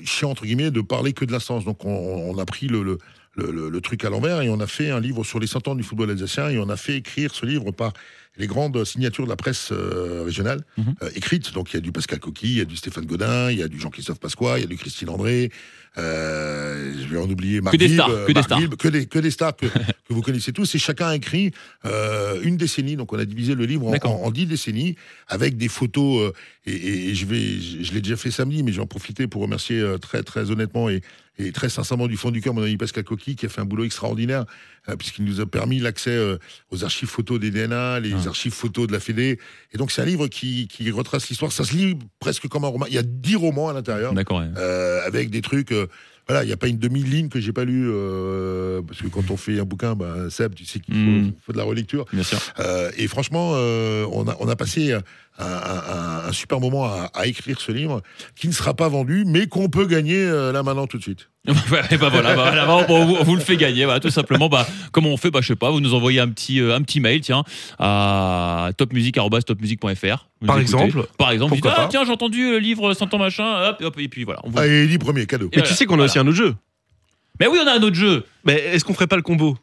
[0.04, 1.64] chiant, entre guillemets, de parler que de l'instance.
[1.64, 2.98] Donc, on, on a pris le, le,
[3.36, 5.68] le, le- le truc à l'envers et on a fait un livre sur les 100
[5.68, 7.92] ans du football alsacien et on a fait écrire ce livre par
[8.38, 10.94] les grandes signatures de la presse euh, régionale Mhm.
[11.02, 11.52] euh, écrites.
[11.54, 13.62] Donc, il y a du Pascal Coquille, il y a du Stéphane Godin, il y
[13.62, 15.50] a du Jean-Christophe Pasqua, il y a du Christine André.
[15.98, 18.60] Euh, je vais en oublier Marc Que des stars, que des stars.
[18.78, 20.74] Que des, que des stars que, que vous connaissez tous.
[20.74, 21.52] Et chacun a écrit
[21.84, 22.96] euh, une décennie.
[22.96, 24.22] Donc on a divisé le livre en, D'accord.
[24.22, 24.96] en, en dix décennies
[25.28, 26.20] avec des photos.
[26.20, 26.32] euh,
[26.66, 28.86] et, et- et je vais, je, je l'ai déjà fait samedi, mais je vais en
[28.86, 31.00] profiter pour remercier très très honnêtement et,
[31.38, 33.64] et très sincèrement du fond du cœur mon ami Pascal Coquille qui a fait un
[33.66, 34.44] boulot extraordinaire
[34.88, 36.38] euh, puisqu'il nous a permis l'accès euh,
[36.70, 38.28] aux archives photos des DNA, les Ah.
[38.28, 39.38] archives photos de la Fédé.
[39.72, 41.52] Et donc c'est un livre qui, qui retrace l'histoire.
[41.52, 42.86] Ça se lit presque comme un roman.
[42.86, 44.24] Il y a dix romans à l'intérieur ouais.
[44.56, 45.72] euh, avec des trucs.
[46.28, 49.30] Voilà, il n'y a pas une demi-ligne que j'ai pas lu euh, parce que quand
[49.30, 51.32] on fait un bouquin, bah, Seb, tu sais qu'il faut, Mm.
[51.44, 52.04] faut de la relecture.
[52.12, 52.38] Bien sûr.
[52.58, 54.96] Euh, et franchement, euh, on, a, on a passé
[55.44, 58.02] un, un- super moment à, à écrire ce livre
[58.34, 61.28] qui ne sera pas vendu, mais qu'on peut gagner euh, là maintenant tout de suite.
[61.46, 61.54] Bah
[62.10, 64.48] voilà, bah, bah, on, vous, on vous le fait gagner, voilà, tout simplement.
[64.48, 65.70] Bah, comment on fait Bah, je sais pas.
[65.70, 67.44] Vous nous envoyez un petit, euh, un petit mail, tiens,
[67.78, 68.70] à.
[70.40, 71.06] Vous Par exemple.
[71.18, 73.98] Par exemple, vous dites, ah tiens, j'ai entendu le livre 100 ans machin, hop, hop,
[74.00, 74.40] et puis voilà.
[74.44, 75.48] on vous- Allez, dis premier cadeau.
[75.52, 76.10] Et tu sais qu'on a voilà.
[76.10, 76.54] aussi un autre jeu.
[77.38, 78.24] Mais oui, on a un autre jeu.
[78.44, 79.56] Mais est-ce qu'on ferait pas le combo?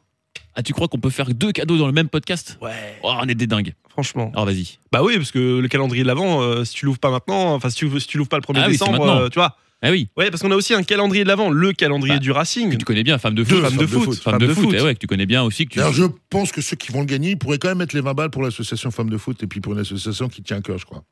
[0.56, 2.58] Ah, tu crois qu'on peut faire deux cadeaux dans le même podcast?
[2.62, 2.72] Ouais.
[3.04, 3.74] Oh, on est des dingues.
[3.90, 4.32] Franchement.
[4.34, 4.78] Alors vas-y.
[4.92, 7.70] Bah oui, parce que le calendrier de l'avant, euh, si tu l'ouvres pas maintenant, enfin
[7.70, 9.58] si tu, si tu l'ouvres pas le 1er Ah oui, décembre, euh, tu vois.
[9.86, 12.32] Ah oui, Ouais, parce qu'on a aussi un calendrier de l'avant, le calendrier Bah, du
[12.32, 12.72] Racing.
[12.72, 13.62] que tu connais bien, femme de foot.
[13.62, 14.16] Femme de foot.
[14.18, 15.66] Femme de foot, eh ouais, que tu connais bien aussi.
[15.66, 15.80] Que tu...
[15.82, 18.02] Alors je pense que ceux qui vont le gagner, ils pourraient quand même mettre les
[18.02, 20.62] 20 balles pour l'association Femmes de foot et puis pour une association qui tient à
[20.62, 21.04] cœur, je crois.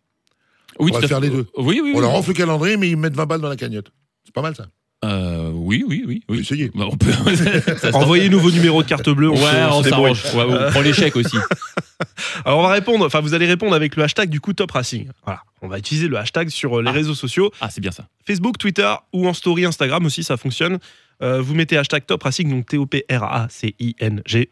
[0.79, 1.47] oui, on va faire les deux.
[1.57, 2.01] Oui, oui, On oui.
[2.01, 3.91] leur offre le calendrier, mais ils mettent 20 balles dans la cagnotte.
[4.23, 4.67] C'est pas mal ça.
[5.03, 6.21] Euh, oui, oui, oui.
[6.29, 6.39] Oui.
[6.41, 6.69] essayer.
[6.75, 7.11] Bah, on peut.
[7.77, 9.29] ça se Envoyez nouveau numéro de carte bleue.
[9.29, 10.23] On Ouais, se- on s'arrange.
[10.35, 11.37] Ouais, on prend l'échec aussi.
[12.45, 15.07] Alors on va répondre, enfin vous allez répondre avec le hashtag du coup Top Racing.
[15.25, 16.93] Voilà, on va utiliser le hashtag sur euh, les Ah.
[16.93, 18.07] réseaux sociaux, Ah, c'est bien ça.
[18.25, 20.79] Facebook, Twitter ou en story Instagram aussi, ça fonctionne.
[21.21, 24.49] Euh, vous mettez hashtag Top Racing, donc T-O-P-R-A-C-I-N-G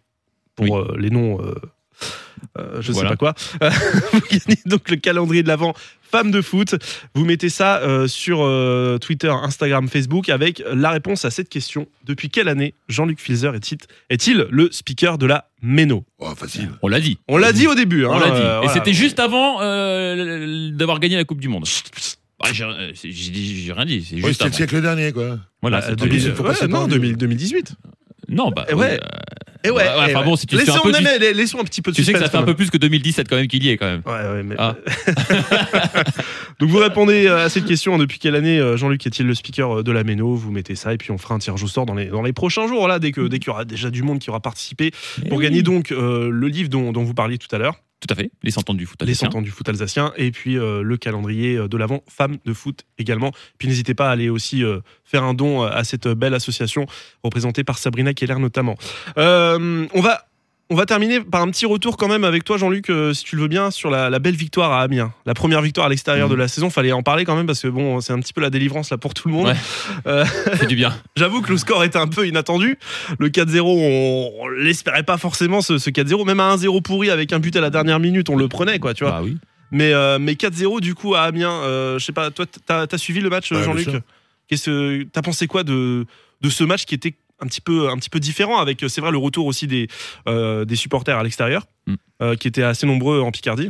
[0.56, 0.72] pour Oui.
[0.74, 1.40] euh, les noms,
[2.58, 3.10] euh, je Voilà.
[3.10, 3.34] sais pas quoi.
[4.14, 5.74] Vous gagnez donc le calendrier de l'avant
[6.12, 6.76] femme de foot.
[7.14, 11.88] Vous mettez ça euh, sur euh, Twitter, Instagram, Facebook avec la réponse à cette question.
[12.06, 13.78] Depuis quelle année Jean-Luc Filzer est-il
[14.10, 16.04] est-il le speaker de la Méno?
[16.18, 16.70] Oh, facile.
[16.82, 17.20] On l'a dit.
[17.28, 18.06] On l'a dit au début.
[18.06, 18.42] On hein, l'a dit.
[18.42, 18.74] euh, Et voilà.
[18.74, 21.66] c'était juste avant euh, d'avoir gagné la Coupe du Monde.
[22.42, 24.04] Ah, j'ai rien dit.
[24.10, 25.38] C'est c'était le siècle dernier, quoi.
[25.62, 25.82] Voilà.
[25.82, 26.94] Bah, c'est 2000, il faut ouais, non, lui.
[26.94, 27.74] 2000 2018.
[28.30, 28.66] Non, bah.
[28.74, 28.94] Ouais.
[28.94, 28.98] euh,
[29.66, 30.98] Et ouais, Ouais, ouais, eh enfin bon, si tu te fais laissons, un peu non,
[31.00, 32.70] du- mais laissons un petit peu de Tu sais que ça fait un peu plus
[32.70, 34.02] que 2017 quand même qu'il y est quand même.
[34.06, 34.14] même.
[34.16, 34.76] Ouais, ouais, mais- Ah.
[36.60, 39.80] Donc vous répondez euh, à cette question depuis quelle année euh, Jean-Luc est-il le speaker
[39.80, 40.36] euh, de la Méno?
[40.36, 42.34] Vous mettez ça et puis on fera un tirage au sort dans les, dans les
[42.34, 44.92] prochains jours là dès que dès qu'il y aura déjà du monde qui aura participé
[45.30, 45.64] pour Eh gagner oui.
[45.64, 48.30] donc euh, le livre dont, dont vous parliez tout à l'heure, Tout à fait.
[48.44, 49.02] Les 100 ans du foot.
[49.02, 49.32] les alsacien.
[49.32, 52.84] 100 ans du foot alsacien et puis euh, le calendrier de l'avant femmes de foot
[52.98, 53.32] également.
[53.58, 56.86] Puis n'hésitez pas à aller aussi euh, faire un don à cette belle association
[57.24, 58.76] représentée par Sabrina Keller notamment.
[59.18, 60.26] Euh, on va
[60.70, 63.36] on va terminer par un petit retour quand même avec toi Jean-Luc euh, si tu
[63.36, 65.12] le veux bien sur la, la belle victoire à Amiens.
[65.26, 66.34] La première victoire à l'extérieur Mhm.
[66.34, 68.42] de la saison, fallait en parler quand même parce que bon, c'est un petit peu
[68.42, 69.48] la délivrance là pour tout le monde.
[69.48, 69.56] Ouais.
[70.08, 70.94] Euh, Ça fait du bien.
[71.16, 72.78] J'avoue que le score était un peu inattendu.
[73.18, 77.34] Le 4-0, on, on l'espérait pas forcément ce, ce 4-0 même à 1-0 pourri avec
[77.34, 79.14] un but à la dernière minute, on le prenait quoi, tu vois.
[79.14, 79.38] Bah oui.
[79.72, 82.98] Mais, euh, mais 4-0 du coup à Amiens, euh, je sais pas, toi t'as as
[82.98, 83.88] suivi le match Ouais, Jean-Luc.
[84.48, 86.06] Qu'est-ce que t'as pensé quoi de,
[86.42, 89.12] de ce match qui était un petit peu, un petit peu différent avec c'est vrai
[89.12, 89.88] le retour aussi des,
[90.28, 91.96] euh, des supporters à l'extérieur Mm.
[92.22, 93.70] euh, qui étaient assez nombreux en Picardie.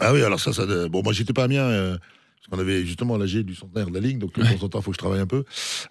[0.00, 2.84] Ah oui, alors ça, ça bon, moi j'étais pas à Amiens, euh, parce qu'on avait
[2.86, 4.96] justement l'AG du centenaire de la Ligue, donc de temps en temps, il faut que
[4.96, 5.44] je travaille un peu.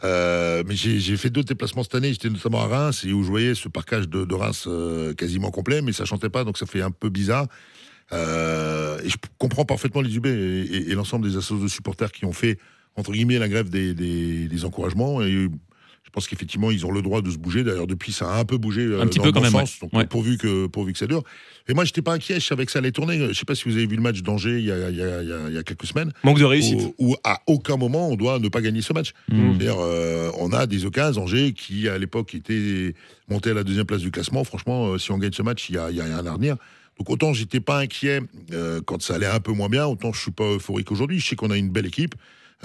[0.04, 3.24] Euh, mais j'ai j'ai fait d'autres déplacements cette année, j'étais notamment à Reims, et où
[3.24, 6.58] je voyais ce parcage de, de Reims euh, quasiment complet, mais ça chantait pas, donc
[6.58, 7.46] ça fait un peu bizarre.
[8.12, 12.12] Euh, et je comprends parfaitement les UB et, et- et l'ensemble des associations de supporters
[12.12, 12.58] qui ont fait,
[12.96, 15.22] entre guillemets, la grève des, des- des encouragements.
[15.22, 15.48] Et
[16.10, 17.64] Je pense qu'effectivement, ils ont le droit de se bouger.
[17.64, 19.58] D'ailleurs, depuis, ça a un peu bougé euh, Un petit dans peu le quand bon
[19.58, 19.80] même, sens.
[19.80, 20.08] Donc, ouais.
[20.08, 21.22] pourvu, que, pourvu que ça dure.
[21.68, 22.40] Et moi, j'étais pas inquiet.
[22.40, 23.28] Je savais que ça allait tourner.
[23.28, 25.54] Je sais pas si vous avez vu le match d'Angers il y a, il il
[25.54, 26.12] y a- quelques semaines.
[26.24, 26.80] Manque de réussite.
[26.98, 29.14] Où, où à aucun moment, on doit ne pas gagner ce match.
[29.32, 29.50] Mm.
[29.52, 32.96] C'est-à-dire, euh, on a des occasions, Angers, qui à l'époque était
[33.30, 34.44] monté à la deuxième place du classement.
[34.44, 36.34] Franchement, euh, si on gagne ce match, il y a, il y a rien à
[36.34, 36.58] redire.
[36.98, 40.20] Donc autant j'étais pas inquiet euh, quand ça allait un peu moins bien, autant je
[40.20, 41.20] suis pas euphorique aujourd'hui.
[41.20, 42.16] Je sais qu'on a une belle équipe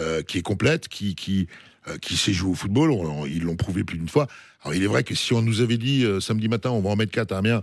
[0.00, 1.46] euh, qui est complète, qui qui
[1.88, 2.90] euh, qui sait jouer au football.
[2.90, 4.26] On- on- ils l'ont prouvé plus d'une fois.
[4.62, 6.90] Alors il est vrai que si on nous avait dit euh, samedi matin on va
[6.90, 7.62] en mettre 4 à Amiens,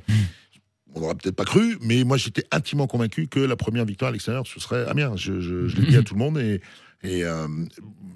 [0.93, 4.11] on n'aurait peut-être pas cru, mais moi j'étais intimement convaincu que la première victoire à
[4.11, 5.15] l'extérieur ce serait Amiens.
[5.15, 6.61] Je, je, je l'ai dit à tout le monde et
[7.03, 7.47] et euh,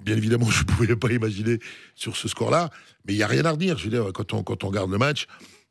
[0.04, 1.58] bien évidemment, je ne pouvais pas imaginer
[1.96, 2.70] sur ce score-là,
[3.04, 3.76] mais il n'y a rien à redire.
[3.78, 5.26] Je veux dire, quand on, quand on regarde le match,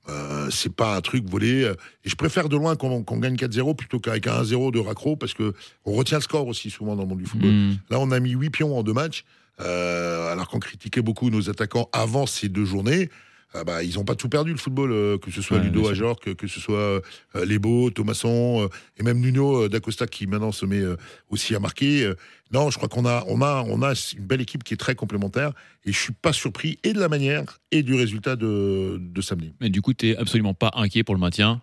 [0.09, 1.63] euh, c'est pas un truc volé.
[1.63, 4.79] euh, Et je préfère de loin qu'on qu'on gagne 4-0 plutôt qu'avec un 1-0 de
[4.79, 5.53] raccro, parce que
[5.85, 7.51] on retient le score aussi souvent dans le monde du football.
[7.51, 7.77] Mm.
[7.89, 9.23] Là, on a mis 8 pions en deux matchs,
[9.61, 13.09] euh, alors qu'on critiquait beaucoup nos attaquants avant ces deux journées.
[13.57, 15.87] Ah bah, ils n'ont pas tout perdu le football, euh, que ce soit Ouais, Ludo.
[15.87, 17.01] Ajor, que, que ce soit euh,
[17.45, 20.97] Lebo, Thomasson, euh, et même Nuno euh, d'Acosta qui maintenant se met euh,
[21.29, 22.03] aussi à marquer.
[22.03, 22.15] Euh,
[22.51, 24.95] non, je crois qu'on a, on a, on a une belle équipe qui est très
[24.95, 25.53] complémentaire,
[25.85, 29.53] et je suis pas surpris et de la manière et du résultat de, de samedi.
[29.61, 31.61] Mais du coup, t'es absolument pas inquiet pour le maintien?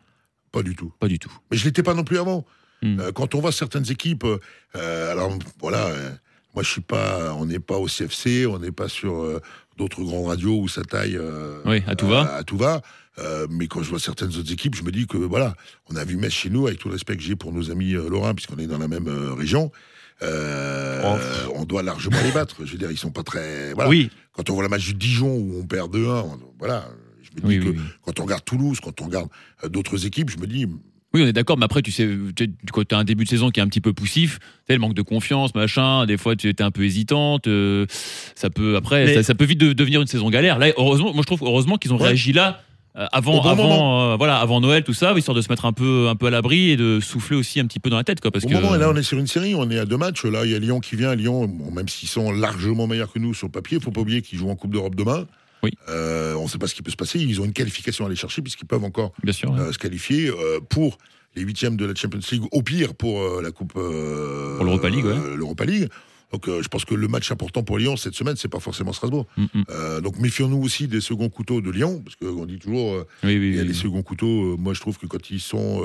[0.51, 0.95] Pas du tout.
[0.99, 1.33] Pas du tout.
[1.51, 2.47] Mais je l'étais pas non plus avant.
[2.81, 3.01] Mm.
[3.01, 4.39] Euh, quand on voit certaines équipes, euh,
[4.77, 6.11] euh, alors voilà, euh,
[6.55, 9.41] moi je suis pas, on n'est pas au CFC, on n'est pas sur euh,
[9.79, 11.17] d'autres grandes radios où ça taille.
[11.17, 12.35] euh, Oui, à tout va.
[12.37, 12.83] À, tout va.
[13.19, 15.55] Euh, mais quand je vois certaines autres équipes, je me dis que voilà,
[15.91, 17.93] on a vu Metz chez nous, avec tout le respect que j'ai pour nos amis
[17.93, 19.71] lorrains, puisqu'on est dans la même région.
[20.23, 21.03] Euh,
[21.55, 22.65] on doit largement les battre.
[22.65, 23.73] Je veux dire, ils sont pas très.
[23.75, 23.91] Voilà.
[23.91, 26.89] Oui, Quand on voit le match du Dijon où on perd 2-1, on- voilà.
[27.23, 29.29] Je me dis Oui, que oui, quand on regarde Toulouse, quand on regarde
[29.69, 30.67] d'autres équipes, je me dis
[31.15, 33.29] Oui, on est d'accord, mais après, tu sais, tu- quand tu as un début de
[33.29, 36.17] saison qui est un petit peu poussif, tu sais, le manque de confiance, machin, des
[36.17, 37.85] fois tu étais un peu hésitante, euh,
[38.35, 40.59] ça peut, après, Mais- ça, ça peut vite de- devenir une saison galère.
[40.59, 42.05] Là, heureusement, moi je trouve heureusement qu'ils ont Ouais.
[42.09, 42.61] réagi là.
[42.95, 45.73] euh, avant, bon avant, euh, voilà, avant Noël, tout ça, histoire de se mettre un
[45.73, 48.21] peu, un peu à l'abri et de souffler aussi un petit peu dans la tête,
[48.21, 48.31] quoi.
[48.31, 50.25] Parce Au que moment, là, on est sur une série, on est à deux matchs.
[50.27, 51.15] Là, il y a Lyon qui vient.
[51.15, 54.03] Lyon, bon, même s'ils sont largement meilleurs que nous sur le papier, il faut pas
[54.03, 55.27] oublier qu'ils jouent en Coupe d'Europe demain.
[55.63, 55.71] Oui.
[55.89, 57.19] Euh, on ne sait pas ce qui peut se passer.
[57.21, 59.51] Ils ont une qualification à aller chercher puisqu'ils peuvent encore bien sûr.
[59.53, 59.61] ouais.
[59.61, 60.99] euh, se qualifier euh, pour
[61.37, 63.83] les huitièmes de la Champions League, au pire pour euh, la Coupe Pour
[64.65, 65.37] l'Europa League, ouais.
[65.37, 65.89] l'Europa League.
[66.33, 68.93] Donc, euh, je pense que le match important pour Lyon cette semaine, c'est pas forcément
[68.93, 69.27] Strasbourg.
[69.37, 69.65] Mm, mm.
[69.71, 72.95] Euh, donc, méfions-nous aussi des seconds couteaux de Lyon, parce qu'on dit toujours.
[72.95, 73.69] euh, Oui, oui, il y a oui.
[73.69, 74.57] les seconds couteaux.
[74.57, 75.83] moi, je trouve que quand ils sont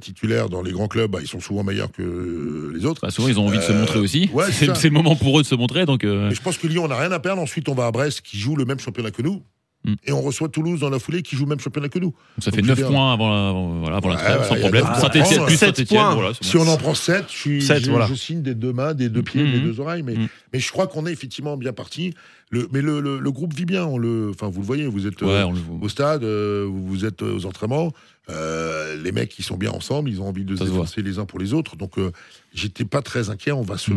[0.00, 3.02] titulaires dans les grands clubs, bah, ils sont souvent meilleurs que les autres.
[3.02, 4.30] Bah, souvent, ils ont envie de se montrer aussi.
[4.32, 6.00] ouais, c'est le moment pour eux de se montrer, donc.
[6.02, 7.42] je pense que Lyon, on n'a rien à perdre.
[7.42, 9.42] Ensuite, on va à Brest, qui joue le même championnat que nous.
[9.86, 9.94] Mm.
[10.04, 12.12] Et on reçoit Toulouse dans la foulée, qui joue le même championnat que nous.
[12.38, 14.40] ça fait donc, je 9 veux dire- points avant la, voilà, avant la Ouais, trêve,
[14.40, 14.84] ouais, sans problème.
[15.00, 16.32] Saint-Etienne, plus Saint-Etienne, voilà.
[16.40, 18.06] Si on en prend 7, je, suis, Sept, je, voilà.
[18.06, 19.52] je signe des deux mains, des deux pieds, Mhm.
[19.52, 20.02] des deux oreilles.
[20.02, 20.14] Mais,
[20.52, 22.14] mais je crois qu'on est effectivement bien parti.
[22.50, 23.84] Le, mais le, le- le groupe vit bien.
[23.86, 27.22] On le, enfin, vous le voyez, vous êtes Ouais, euh, au stade, euh, vous êtes
[27.22, 27.92] aux entraînements.
[28.28, 30.10] euh, les mecs, ils sont bien ensemble.
[30.10, 31.76] Ils ont envie de Ça se défoncer les uns pour les autres.
[31.76, 32.10] Donc, euh,
[32.54, 33.52] j'étais pas très inquiet.
[33.52, 33.92] On va se,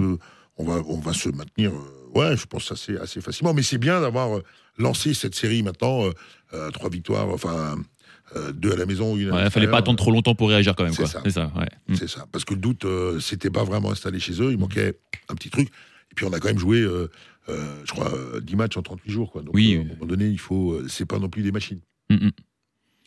[0.57, 1.71] on va, on va se maintenir.
[2.15, 3.53] Ouais, je pense assez, assez facilement.
[3.53, 4.43] Mais c'est bien d'avoir euh,
[4.77, 6.05] lancé cette série maintenant.
[6.05, 6.11] euh,
[6.53, 7.77] euh, trois victoires, enfin
[8.35, 9.29] euh, deux à la maison, une.
[9.29, 9.71] à Ouais, fallait l'extérieur.
[9.71, 11.21] pas attendre trop longtemps pour réagir quand même, C'est ça.
[11.23, 11.67] C'est ça, ouais.
[11.87, 11.95] Mm.
[11.95, 12.25] C'est ça.
[12.31, 14.51] Parce que le doute, euh, c'était pas vraiment installé chez eux.
[14.51, 14.97] Il manquait
[15.29, 15.67] un petit truc.
[16.11, 17.07] Et puis on a quand même joué, euh,
[17.49, 19.31] euh, je crois, euh, 10 matchs en 38 jours.
[19.31, 19.41] Quoi.
[19.43, 19.75] Donc Oui.
[19.75, 20.79] euh, à un moment donné, il faut.
[20.87, 21.81] c'est pas non plus des machines.
[22.09, 22.31] Mm, mm.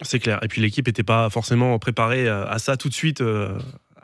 [0.03, 0.38] c'est clair.
[0.45, 3.59] Et puis l'équipe n'était pas forcément préparée à ça tout de suite, euh,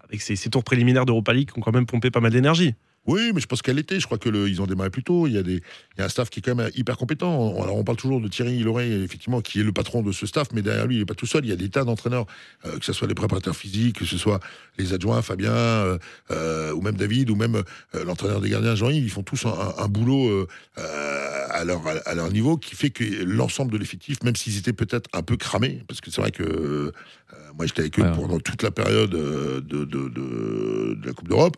[0.09, 2.75] avec ces, ces tours préliminaires d'Europa League qui ont quand même pompé pas mal d'énergie.
[3.09, 3.99] Oui, mais je pense qu'elle était.
[3.99, 5.27] Je crois que le- ils ont démarré plus tôt.
[5.27, 7.61] Il y a des, il y a un staff qui est quand même hyper compétent.
[7.62, 10.49] Alors on parle toujours de Thierry Loret, effectivement, qui est le patron de ce staff,
[10.53, 11.44] mais derrière lui, il n'est pas tout seul.
[11.44, 12.27] Il y a des tas d'entraîneurs,
[12.66, 14.40] euh, que ce soit les préparateurs physiques, que ce soit
[14.79, 15.99] les adjoints, Fabien, euh,
[16.31, 17.62] euh, ou même David, ou même
[18.05, 19.03] l'entraîneur des gardiens, Jean-Yves.
[19.05, 23.05] Ils font tous un, un- un boulot à, leur, à leur niveau qui fait que
[23.25, 26.92] l'ensemble de l'effectif, même s'ils étaient peut-être un peu cramés, parce que c'est vrai que
[27.57, 31.57] moi j'étais avec eux pendant toute la période de, de- de- de la Coupe d'Europe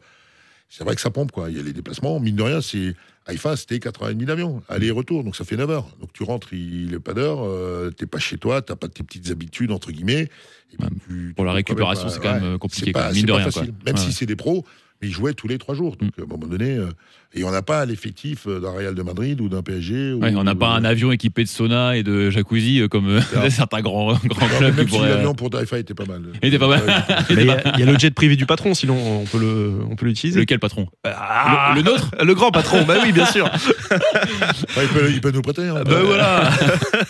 [0.70, 1.50] c'est vrai que ça pompe, quoi.
[1.50, 2.18] Il y a les déplacements.
[2.20, 2.94] Mine de rien, c'est
[3.26, 5.88] Haïfa, c'était 4h30 d'avion, aller et retour, donc ça fait 9 heures.
[6.00, 9.02] Donc tu rentres, il est pas d'heure, euh, t'es pas chez toi, t'as pas tes
[9.02, 10.28] petites habitudes, entre guillemets.
[10.72, 10.76] Et
[11.08, 13.44] tu- Pour la tu récupération, c'est pas- quand même ouais, compliqué, quoi, mine de rien,
[13.44, 13.66] facile.
[13.72, 13.74] quoi.
[13.84, 14.00] Même Ouais.
[14.00, 14.64] si c'est des pros,
[15.02, 15.96] mais ils jouaient tous les trois jours.
[15.96, 16.88] Donc à un moment donné, euh,
[17.34, 20.14] et on n'a pas l'effectif euh, d'un Real de Madrid ou d'un PSG.
[20.14, 23.08] Ouais, ou- on n'a pas un avion équipé de sauna et de jacuzzi euh, comme
[23.08, 25.08] euh, certains grands, grands Non, clubs qui même si pourraient.
[25.10, 26.22] l'avion pour Haïfa était pas mal.
[26.42, 26.82] Il était pas mal.
[27.30, 30.40] Il y, a- le jet privé du patron, sinon on peut le, on peut l'utiliser.
[30.40, 30.86] Lequel patron?
[31.04, 32.10] Ah, Le- le nôtre?
[32.22, 33.48] Le grand patron, bah oui, bien sûr.
[33.92, 35.68] il, peut, il peut nous prêter.
[35.68, 35.82] hein.
[35.86, 36.50] Ben voilà.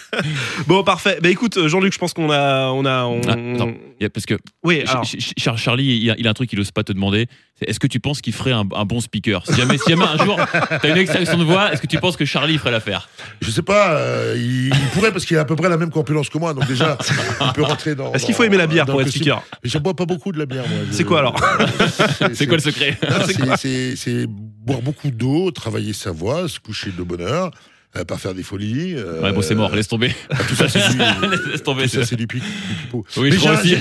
[0.66, 1.18] bon, parfait.
[1.22, 3.72] Bah écoute, Jean-Luc, je pense qu'on a, on a, on- Ah, attends.
[3.98, 5.04] Il y a- Parce que Oui, alors.
[5.04, 7.26] Ch- Ch- Charlie, il a, il a un truc qu'il n'ose pas te demander.
[7.66, 9.44] est-ce que tu penses qu'il ferait un, un bon speaker?
[9.46, 10.40] Si jamais, si jamais un jour
[10.83, 13.09] t'as une extraction de voix, est-ce que tu penses que Charlie ferait l'affaire?
[13.40, 15.90] Je sais pas, euh, il, il pourrait parce qu'il a à peu près la même
[15.90, 16.96] corpulence que moi, donc déjà,
[17.46, 18.12] il peut rentrer dans.
[18.12, 19.42] Est-ce qu'il faut aimer la bière pour être speaker?
[19.62, 20.79] Mais J'en bois pas beaucoup de la bière, moi.
[20.90, 21.37] Je- C'est quoi, alors?
[22.35, 22.99] C'est quoi le secret?
[23.57, 27.51] C'est- boire beaucoup d'eau, travailler sa voix, se coucher de bonne heure,
[27.96, 28.94] euh, pas faire des folies.
[28.96, 30.14] euh, Ouais, bon, c'est mort, laisse tomber.
[30.49, 30.99] Tout ça, c'est du,
[31.51, 31.85] laisse tomber.
[31.85, 32.27] tout ça, c'est du.
[32.92, 33.77] Oui, Mais je aussi.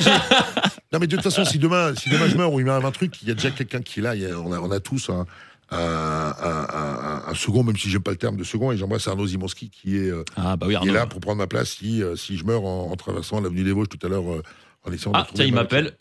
[0.91, 2.91] Non, mais de toute façon, si demain, si demain je meurs ou il m'arrive un
[2.91, 4.15] truc, il y a déjà quelqu'un qui est là.
[4.15, 5.25] il y a- on, a, on a tous un, un,
[5.71, 9.27] un- un- un second, même si j'aime pas le terme de second, et j'embrasse Arnaud
[9.27, 10.93] Zimonski qui est, euh, Ah, bah oui, qui est Arnaud.
[10.93, 13.71] là pour prendre ma place si, euh, si je meurs en, en traversant l'avenue des
[13.71, 14.41] Vosges tout à l'heure euh,
[14.85, 15.93] en Ah, tiens, il ma- m'appelle.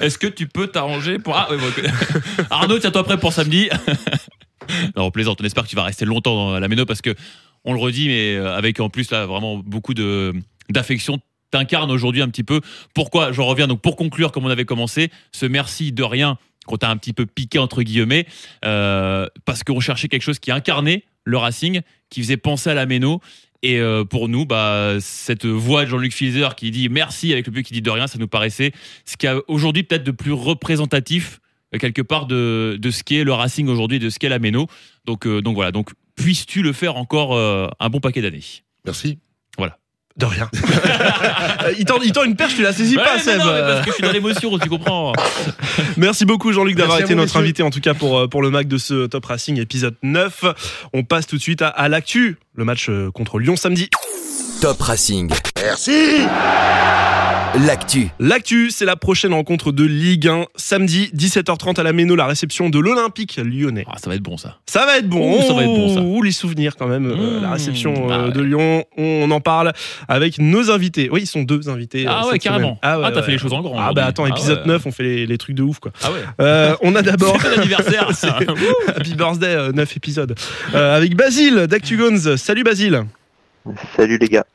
[0.00, 1.36] Est-ce que tu peux t'arranger pour.
[1.36, 1.56] Ah, bon.
[2.50, 3.68] Arnaud, tiens-toi prêt pour samedi.
[4.96, 7.14] non, plaisante, on espère que tu vas rester longtemps dans la méno parce que,
[7.64, 11.18] on le redit, mais avec en plus, là, vraiment beaucoup d'affection.
[11.52, 12.60] T'incarnes aujourd'hui un petit peu.
[12.94, 16.76] Pourquoi J'en reviens donc pour conclure, comme on avait commencé, ce merci de rien qu'on
[16.76, 18.26] t'a un petit peu piqué entre guillemets,
[18.64, 22.86] euh, parce qu'on cherchait quelque chose qui incarnait le Racing, qui faisait penser à la
[22.86, 23.20] méno.
[23.62, 27.52] Et euh, pour nous, bah, cette voix de Jean-Luc Filzer qui dit merci avec le
[27.52, 28.72] but qui dit de rien, ça nous paraissait
[29.04, 31.40] ce qu'il y a aujourd'hui peut-être de plus représentatif
[31.74, 34.66] euh, quelque part de, de ce qu'est le Racing aujourd'hui, de ce qu'est la méno.
[35.04, 38.42] Donc, donc voilà, donc puisses-tu le faire encore un bon paquet d'années?
[38.84, 39.18] Merci.
[40.16, 40.48] De rien.
[41.78, 43.38] il, tend, il tend une perche, tu la saisis Ouais, pas, mais Seb.
[43.38, 45.12] non, mais parce que je suis dans l'émotion, tu comprends
[45.98, 47.40] Merci beaucoup Jean-Luc d'avoir été notre messieurs.
[47.40, 50.44] invité en tout cas pour, euh, pour le Mac de ce Top Racing épisode 9.
[50.94, 53.88] On passe tout de suite à, à l'actu, le match euh, contre Lyon samedi.
[54.60, 55.30] Top Racing.
[55.62, 56.20] Merci
[57.66, 58.08] L'actu.
[58.20, 62.68] L'actu, c'est la prochaine rencontre de Ligue 1 samedi 17h30 à la Méno, la réception
[62.68, 63.84] de l'Olympique lyonnais.
[63.90, 64.56] ah, Ça va être bon ça.
[64.66, 65.38] Ça va être bon.
[65.38, 66.00] Ouh, ça va être bon, ça.
[66.02, 67.06] Ouh, les souvenirs quand même.
[67.06, 68.32] euh, Mmh, la réception bah euh, ouais.
[68.32, 69.72] de Lyon, on en parle
[70.06, 71.08] avec nos invités.
[71.10, 72.06] Oui, ils sont deux invités.
[72.06, 72.66] euh, Ah ouais, carrément.
[72.68, 72.78] semaine.
[72.82, 73.26] Ah, ouais, Ah, t'as ouais.
[73.26, 74.66] fait les choses en grand Ah bah attends, Ah épisode ouais.
[74.74, 75.92] 9, on fait les, les trucs de ouf quoi.
[76.02, 76.18] Ah ouais.
[76.42, 77.38] Euh, on a d'abord.
[77.40, 78.08] C'est l'anniversaire.
[78.96, 80.34] Happy birthday, euh, 9 épisodes.
[80.74, 82.36] Euh, avec Basile d'ActuGones.
[82.46, 83.06] Salut Basile.
[83.96, 84.46] Salut les gars.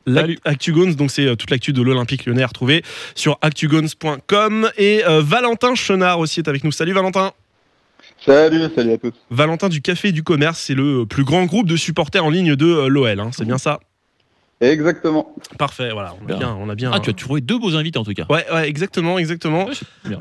[0.46, 2.82] ActuGones, donc c'est euh, toute l'actu de l'Olympique lyonnais à retrouver
[3.14, 4.70] sur actugones.com.
[4.78, 6.72] Et euh, Valentin Chenard aussi est avec nous.
[6.72, 7.32] Salut Valentin.
[8.24, 9.12] Salut, salut à tous.
[9.30, 12.56] Valentin du Café et du Commerce, c'est le plus grand groupe de supporters en ligne
[12.56, 13.20] de euh, l'OL.
[13.20, 13.28] hein.
[13.36, 13.78] C'est bien ça?
[14.62, 15.34] Exactement.
[15.58, 16.14] Parfait, voilà.
[16.20, 16.36] On a Bien.
[16.38, 16.56] bien.
[16.60, 18.24] On a bien Ah, tu as trouvé deux beaux invités en tout cas.
[18.30, 19.68] Ouais, ouais, exactement, exactement.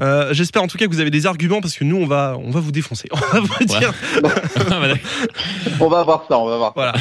[0.02, 2.36] Euh, J'espère en tout cas que vous avez des arguments parce que nous, on va,
[2.44, 3.08] on va vous défoncer.
[3.14, 4.94] On va vous dire, Ah, bah.
[5.80, 6.74] On va voir ça, on va voir.
[6.76, 6.94] voilà.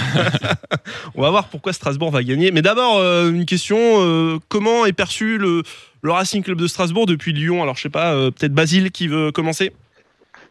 [1.15, 2.51] on va voir pourquoi Strasbourg va gagner.
[2.51, 5.63] Mais d'abord, euh, une question euh, comment est perçu le,
[6.03, 7.63] le Racing Club de Strasbourg depuis Lyon?
[7.63, 9.73] Alors, je sais pas, euh, peut-être Basile qui veut commencer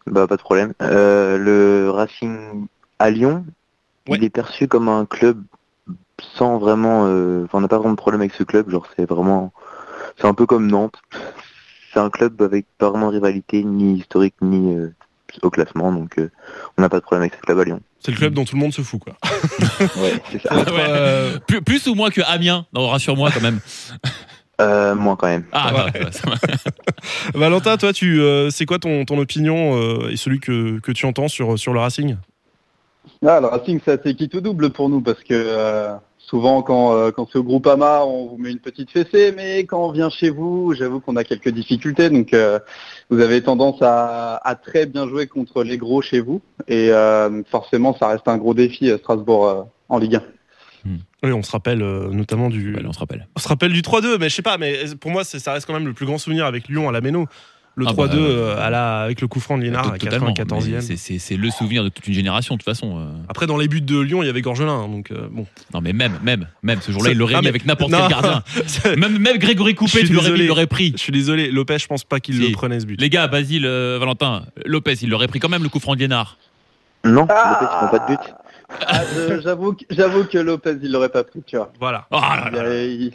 [0.06, 0.72] Bah pas de problème.
[0.82, 2.66] Euh, le Racing
[2.98, 3.44] à Lyon,
[4.08, 4.16] Ouais.
[4.18, 5.40] il est perçu comme un club
[6.36, 7.06] sans vraiment.
[7.06, 8.70] euh, Enfin, on n'a pas vraiment de problème avec ce club.
[8.70, 9.52] Genre, c'est vraiment.
[10.20, 10.96] C'est un peu comme Nantes.
[11.92, 14.92] C'est un club avec pas vraiment de rivalité, ni historique, ni euh,
[15.42, 15.92] au classement.
[15.92, 16.30] Donc, euh,
[16.78, 17.80] on n'a pas de problème avec ce club à Lyon.
[18.00, 19.14] C'est le club dont tout le monde se fout, quoi.
[19.96, 20.54] Ouais, c'est ça.
[20.72, 20.86] Ouais.
[20.88, 22.66] Euh, Plus, plus ou moins que Amiens.
[22.72, 23.60] Non, rassure-moi quand même.
[24.60, 25.44] Euh, moi quand même.
[25.52, 25.90] Ah, Ouais.
[26.00, 26.10] bah.
[27.34, 31.06] Valentin, toi, tu, euh, c'est quoi ton, ton opinion euh, et celui que, que tu
[31.06, 32.16] entends sur, sur le Racing?
[33.26, 35.94] Ah, le Racing, c'est assez quitte ou double pour nous parce que euh,
[36.30, 39.64] souvent, quand, euh, quand c'est au groupe AMA, on vous met une petite fessée, mais
[39.64, 42.08] quand on vient chez vous, j'avoue qu'on a quelques difficultés.
[42.08, 42.60] Donc, euh,
[43.10, 46.40] vous avez tendance à, à très bien jouer contre les gros chez vous.
[46.68, 50.22] Et euh, forcément, ça reste un gros défi à Strasbourg euh, en Ligue 1.
[51.22, 52.76] Oui, on se rappelle euh, notamment du.
[52.76, 53.28] Allez, on se rappelle.
[53.36, 55.74] On se rappelle du 3-2, mais je sais pas, mais pour moi, ça reste quand
[55.74, 57.26] même le plus grand souvenir avec Lyon à la Méno.
[57.76, 60.32] Le Ah 3-2 bah, euh, à la, avec le coup franc de Liénard à Totalement.
[60.32, 60.84] 94e.
[60.88, 62.98] Mais c'est- le souvenir de toute une génération, de toute façon.
[62.98, 63.04] euh.
[63.28, 64.88] Après, dans les buts de Lyon, il y avait Gorgelin.
[64.88, 65.46] Donc, euh, bon.
[65.72, 68.42] Non, mais même, même, même, ce jour-là, il l'aurait Ah, mis avec n'importe quel gardien.
[68.96, 70.30] Même, même Grégory Coupé, tu l'aurais
[70.62, 70.92] il pris.
[70.96, 72.40] je suis désolé, Lopez, je pense pas qu'il Si.
[72.48, 73.00] le prenait ce but.
[73.00, 76.00] Les gars, Basile, euh, Valentin, Lopez, il l'aurait pris quand même le coup franc de
[76.00, 76.36] Liénard.
[77.04, 78.34] Non, Ah Lopez, ils font pas de but.
[78.86, 79.40] Ah,
[79.94, 81.72] J'avoue que- Lopez, il l'aurait pas pris, tu vois.
[81.80, 82.06] Voilà.
[82.10, 82.62] Oh là Il là.
[82.62, 83.12] a- il-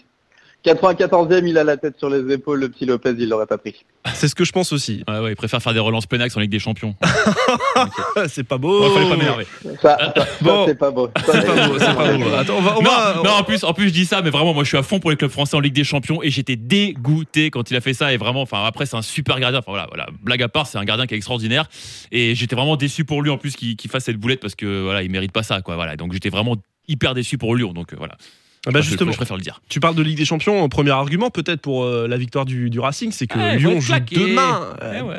[0.66, 3.86] 94e, il a la tête sur les épaules, le petit Lopez, il l'aurait pas pris.
[4.14, 5.04] C'est ce que je pense aussi.
[5.08, 6.96] Ouais, ouais, il préfère faire des relances Penax en Ligue des Champions.
[8.28, 8.84] c'est pas beau.
[8.94, 9.48] Fallait pas m'énerver.
[9.82, 10.66] Ça, ça, ça, Bon.
[10.68, 11.10] c'est pas beau.
[11.26, 12.34] C'est pas beau, c'est pas beau.
[12.36, 12.76] Attends, on va.
[12.78, 14.70] on non, va- non, en plus, en plus, je dis ça, mais vraiment, moi, je
[14.70, 17.70] suis à fond pour les clubs français en Ligue des Champions et j'étais dégoûté quand
[17.72, 18.14] il a fait ça.
[18.14, 19.60] Et vraiment, enfin, après, c'est un super gardien.
[19.60, 21.68] Enfin, voilà, voilà, blague à part, c'est un gardien qui est extraordinaire.
[22.12, 24.84] Et j'étais vraiment déçu pour lui en plus qu'il qu'il fasse cette boulette parce que
[24.84, 25.76] voilà, il mérite pas ça, quoi.
[25.76, 26.56] Voilà, donc j'étais vraiment
[26.88, 27.74] hyper déçu pour Lyon.
[27.74, 28.16] Donc euh, voilà.
[28.68, 29.62] Ah bah, justement, je préfère le dire.
[29.70, 30.68] tu parles de Ligue des Champions.
[30.70, 33.94] Premier argument, peut-être pour euh, la victoire du, du Racing, c'est que Ouais, Lyon joue
[34.12, 34.70] demain.
[34.82, 35.16] euh, Eh ouais.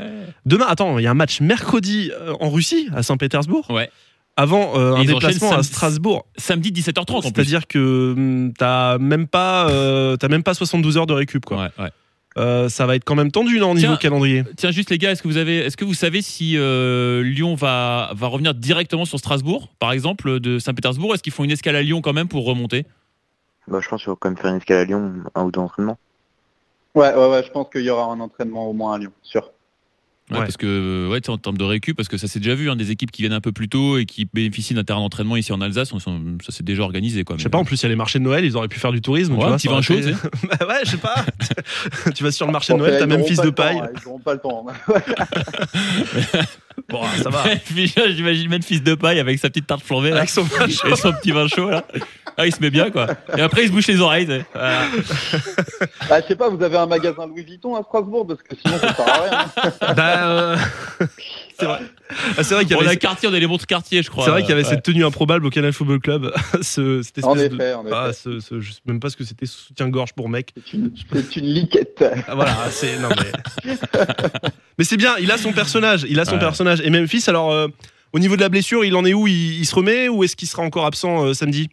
[0.47, 3.71] Demain, attends, il y a un match mercredi euh, en Russie, à Saint-Pétersbourg.
[3.71, 3.91] Ouais.
[4.39, 6.27] Avant euh, un déplacement à Strasbourg.
[6.37, 7.29] Samedi 17h30 en plus.
[7.35, 11.57] C'est-à-dire que hum, t'as même pas, euh, t'as même pas 72 heures de récup, quoi.
[11.63, 11.91] Ouais, ouais.
[12.39, 14.45] Euh, ça va être quand même tendu non, au niveau calendrier?
[14.59, 17.55] Tiens, juste les gars, est-ce que vous avez, est-ce que vous savez si euh, Lyon
[17.55, 21.15] va va revenir directement sur Strasbourg, par exemple, de Saint-Pétersbourg?
[21.15, 22.85] Est-ce qu'ils font une escale à Lyon quand même pour remonter?
[23.69, 25.61] Bah, je pense qu'il faut quand même faire une escale à Lyon, un ou deux
[25.61, 25.99] entraînements.
[26.95, 29.43] Ouais, ouais, ouais, je pense qu'il y aura un entraînement au moins à Lyon, sûr.
[29.43, 29.49] Ouais,
[30.39, 30.45] Ouais.
[30.45, 32.69] Parce que, ouais, tu sais, en termes de récup, parce que ça s'est déjà vu,
[32.69, 35.37] hein, des équipes qui viennent un peu plus tôt et qui bénéficient d'un terrain d'entraînement
[35.37, 36.11] ici en Alsace, on- ça
[36.51, 37.23] s'est déjà organisé.
[37.23, 37.37] Quoi.
[37.39, 38.81] Je sais pas, en plus, il y a les marchés de Noël, ils auraient pu
[38.81, 39.35] faire du tourisme.
[39.35, 41.25] Ouais, tu un vois, petit vin chaud, fait- Bah ouais, je sais pas.
[42.15, 43.79] tu vas sur le marché de Noël, t'as même fils de temps, paille.
[43.79, 44.67] hein, Ils n'auront pas le temps.
[46.89, 47.43] Bon, ça va.
[48.11, 50.89] J'imagine même fils de paille avec sa petite tarte flambée là, Avec son vin chaud.
[50.89, 51.85] et son petit vin chaud là.
[52.37, 53.09] Ah, il se met bien quoi.
[53.37, 54.27] Et après, il se bouche les oreilles.
[54.27, 54.45] tu sais.
[54.55, 54.83] Voilà.
[56.11, 58.79] Ah, je sais pas, vous avez un magasin Louis Vuitton à Strasbourg parce que sinon
[58.79, 59.47] ça sert à rien.
[59.57, 59.95] hein.
[59.97, 60.57] Bah, euh,
[61.59, 61.81] c'est vrai.
[62.39, 64.11] Ah, c'est vrai qu'il y On avait, a quartier, on a les montres quartier, je
[64.11, 64.25] crois.
[64.25, 64.69] c'est vrai qu'il y avait Ouais.
[64.69, 66.33] cette tenue improbable au Canal Football Club.
[66.63, 67.41] ce, cette En de.
[67.41, 67.95] effet, en effet.
[67.97, 70.53] Ah, ce, ce- je sais même pas ce que c'était, ce soutien-gorge pour mec.
[70.67, 72.05] C'est une, c'est une liquette.
[72.29, 72.99] Ah, voilà, c'est.
[72.99, 73.09] Non,
[73.65, 73.73] mais.
[74.79, 76.07] mais c'est bien, il a son personnage.
[76.09, 76.39] Il a son Ouais.
[76.39, 76.81] personnage.
[76.83, 77.69] Et Memphis, alors, euh,
[78.13, 79.27] au niveau de la blessure, il en est où?
[79.27, 81.69] Il, il se remet ou est-ce qu'il sera encore absent euh, samedi?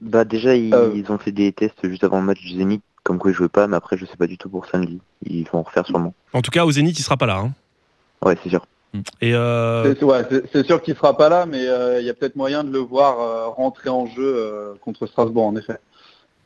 [0.00, 0.90] Bah, déjà, ils, Euh.
[0.94, 3.48] ils ont fait des tests juste avant le match du Zénith, comme quoi ils jouaient
[3.48, 4.98] pas, mais après, je sais pas du tout pour samedi.
[5.26, 6.14] Ils vont en refaire sûrement.
[6.32, 7.36] En tout cas, au Zénith, il sera pas là.
[7.38, 7.52] hein.
[8.24, 8.64] Ouais, c'est sûr.
[9.22, 12.10] Et euh, C'est ouais, c'est- c'est sûr qu'il sera pas là, mais euh, il y
[12.10, 15.78] a peut-être moyen de le voir euh, rentrer en jeu euh, contre Strasbourg, en effet.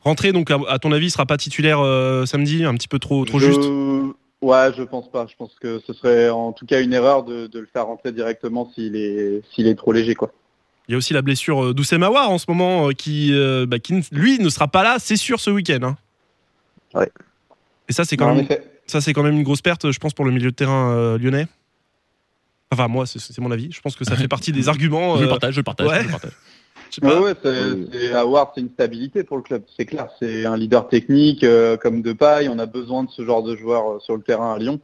[0.01, 2.99] rentrer, donc, à, à ton avis, il sera pas titulaire euh, samedi Un petit peu
[2.99, 3.69] trop, trop Je- juste?
[4.41, 5.25] Ouais, je pense pas.
[5.29, 8.11] Je pense que ce serait en tout cas une erreur de, de le faire rentrer
[8.11, 10.31] directement s'il est s'il est trop léger, quoi.
[10.87, 13.79] Il y a aussi la blessure d'Oussem Aouar en ce moment, euh, qui, euh, bah,
[13.79, 15.79] qui, lui, ne sera pas là, c'est sûr, ce week-end.
[15.81, 15.97] hein.
[16.93, 17.09] Ouais.
[17.89, 18.47] Et ça, c'est quand, même-
[18.85, 21.17] ça, c'est quand même une grosse perte, je pense, pour le milieu de terrain euh,
[21.17, 21.47] lyonnais.
[22.71, 23.71] Enfin, moi, c'est mon avis.
[23.71, 25.15] Je pense que ça fait partie des arguments.
[25.17, 25.87] Je le euh, partage, je le partage.
[25.87, 25.99] ouais.
[25.99, 26.31] je le partage.
[26.91, 27.19] je pas.
[27.19, 30.07] Ouais, ouais, c'est, Howard, une stabilité pour le club, c'est clair.
[30.19, 32.49] C'est un leader technique euh, comme de paille.
[32.49, 34.79] On a besoin de ce genre de joueur euh, sur le terrain à Lyon.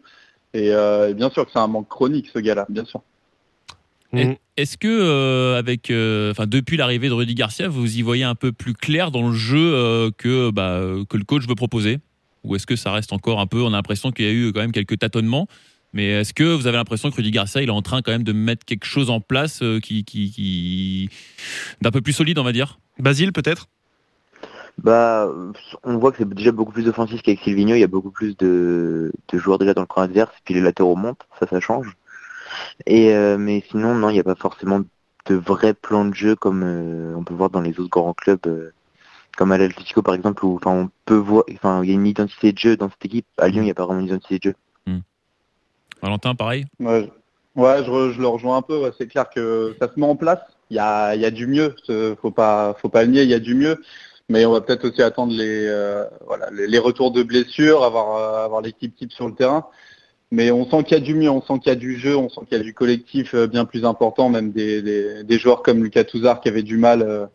[0.54, 3.02] Et, euh, et bien sûr que c'est un manque chronique, ce gars-là, bien sûr.
[4.14, 4.36] Mhm.
[4.58, 8.36] Est-ce que, euh, avec, euh, enfin, depuis l'arrivée de Rudy Garcia, vous y voyez un
[8.36, 12.00] peu plus clair dans le jeu euh, que, bah, que le coach veut proposer?
[12.44, 14.54] Ou est-ce que ça reste encore un peu On a l'impression qu'il y a eu
[14.54, 15.48] quand même quelques tâtonnements?
[15.94, 18.24] Mais est-ce que vous avez l'impression que Rudy Garcia, il est en train quand même
[18.24, 21.10] de mettre quelque chose en place euh, qui, qui, qui-
[21.82, 22.80] d'un peu plus solide, on va dire?
[23.00, 23.68] Basile, peut-être?
[24.80, 25.30] Bah,
[25.84, 27.76] on voit que c'est déjà beaucoup plus offensif qu'avec Silvino.
[27.76, 30.34] Il y a beaucoup plus de, de joueurs déjà dans le camp adverse.
[30.46, 31.96] Puis les latéraux montent, ça, ça change.
[32.88, 34.82] Et euh, mais sinon, non, il n'y a pas forcément
[35.26, 38.40] de vrai plan de jeu comme euh, on peut voir dans les autres grands clubs,
[38.48, 38.72] euh,
[39.38, 42.08] comme à l'Atlético par exemple, où enfin on peut voir, enfin il y a une
[42.08, 43.26] identité de jeu dans cette équipe.
[43.38, 44.56] À Lyon, il n'y a pas vraiment une identité de jeu.
[46.04, 47.10] Valentin, pareil Ouais,
[47.56, 48.92] je, ouais, je, le rejoins un peu.
[48.98, 50.42] C'est clair que ça se met en place.
[50.70, 51.76] Il y a, y a du mieux.
[52.22, 53.24] Faut pas, faut pas le nier.
[53.24, 53.82] Il y a du mieux.
[54.28, 58.46] Mais on va peut-être aussi attendre les, euh, voilà, les, retours de blessures, avoir, euh,
[58.46, 59.68] avoir l'équipe type sur le terrain.
[60.32, 62.18] Mais on sent qu'il y a du mieux, on sent qu'il y a du jeu,
[62.18, 64.82] on sent qu'il y a du collectif euh, bien plus important, même des,
[65.24, 67.30] des, joueurs comme Lucas Touzard qui avait du mal.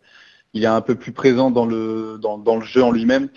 [0.55, 3.29] il est un peu plus présent dans le, dans, dans le jeu en lui-même.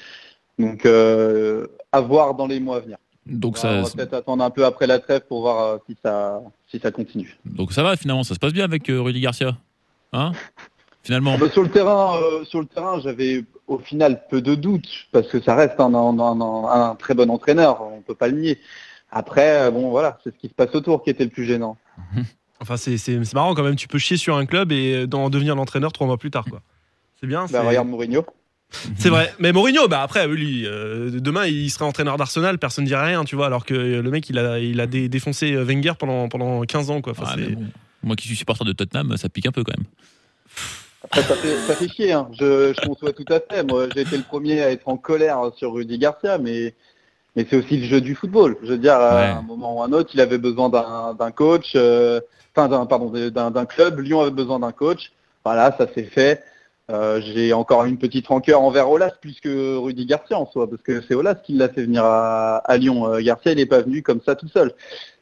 [0.59, 2.97] Donc, à voir dans les mois à venir.
[3.25, 5.63] Donc on va, on ça, va peut-être attendre un peu après la trêve pour voir
[5.65, 7.37] euh, si ça, si ça continue.
[7.45, 9.57] donc ça va finalement, ça se passe bien avec euh, Rudy Garcia
[10.13, 10.33] Hein?
[11.03, 14.55] Finalement Ah bah, sur le terrain, euh, sur le terrain, j'avais au final peu de
[14.55, 18.27] doutes parce que ça reste un, un- un- un très bon entraîneur, on peut pas
[18.27, 18.59] le nier.
[19.09, 21.77] Après, bon voilà, c'est ce qui se passe autour qui était le plus gênant.
[22.59, 23.75] Enfin, c'est c'est- c'est marrant quand même.
[23.75, 26.61] Tu peux chier sur un club et d'en devenir l'entraîneur trois mois plus tard, quoi.
[27.19, 27.41] C'est bien.
[27.45, 28.23] Bah, c'est- regarde Mourinho.
[28.97, 29.33] C'est vrai.
[29.39, 33.23] Mais Mourinho, bah après, lui, euh, demain, il serait entraîneur d'Arsenal, personne ne dirait rien,
[33.25, 35.93] tu vois, alors que euh, le mec, il a, il a dé- défoncé euh, Wenger
[35.99, 37.11] pendant, pendant 15 ans, quoi.
[37.11, 37.65] Enfin, Ah, bon,
[38.03, 39.85] Moi qui suis supporter de Tottenham, ça pique un peu quand même.
[41.03, 42.29] Après, ça fait, ça fait chier, hein.
[42.39, 43.63] je, je conçois tout à fait.
[43.63, 46.75] Moi, j'ai été le premier à être en colère sur Rudy Garcia, mais,
[47.35, 48.55] mais c'est aussi le jeu du football.
[48.63, 48.99] Je veux dire, Ouais.
[49.25, 52.21] à un moment ou un autre, il avait besoin d'un d'un coach, euh,
[52.55, 53.99] enfin, d'un, pardon, d'un club.
[53.99, 55.11] Lyon avait besoin d'un coach.
[55.43, 56.43] Voilà, ça s'est fait.
[56.91, 60.81] Euh, j'ai encore une petite rancœur envers Olas plus que Rudy Garcia en soi, parce
[60.81, 63.07] que c'est Olas qui l'a fait venir à, Lyon.
[63.07, 64.73] Euh, Garcia, n'est pas venu comme ça tout seul.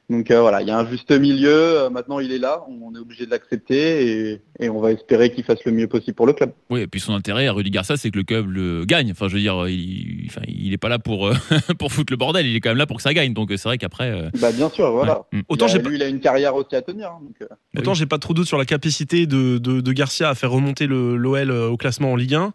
[0.10, 1.52] Donc euh, voilà, il y a un juste milieu.
[1.54, 2.64] Euh, maintenant, il est là.
[2.68, 6.16] On est obligé de l'accepter et, et on va espérer qu'il fasse le mieux possible
[6.16, 6.52] pour le club.
[6.72, 9.12] Oui, et puis son intérêt à Rudy Garcia, c'est que le club le gagne.
[9.12, 11.34] Enfin, je veux dire, il, enfin, il est pas là pour, euh,
[11.80, 13.34] pour foutre le bordel, il est quand même là pour que ça gagne.
[13.34, 14.10] Donc c'est vrai qu'après.
[14.10, 15.22] euh, Bah bien sûr, voilà.
[15.32, 15.40] ouais.
[15.40, 15.44] Mm.
[15.48, 17.10] Autant Il a- j'ai pas- lui, il a une carrière aussi à tenir.
[17.10, 20.30] hein, donc, euh, Autant j'ai pas trop doute sur la capacité de, de, de Garcia
[20.30, 22.54] à faire remonter le- l'OL au classement en Ligue 1,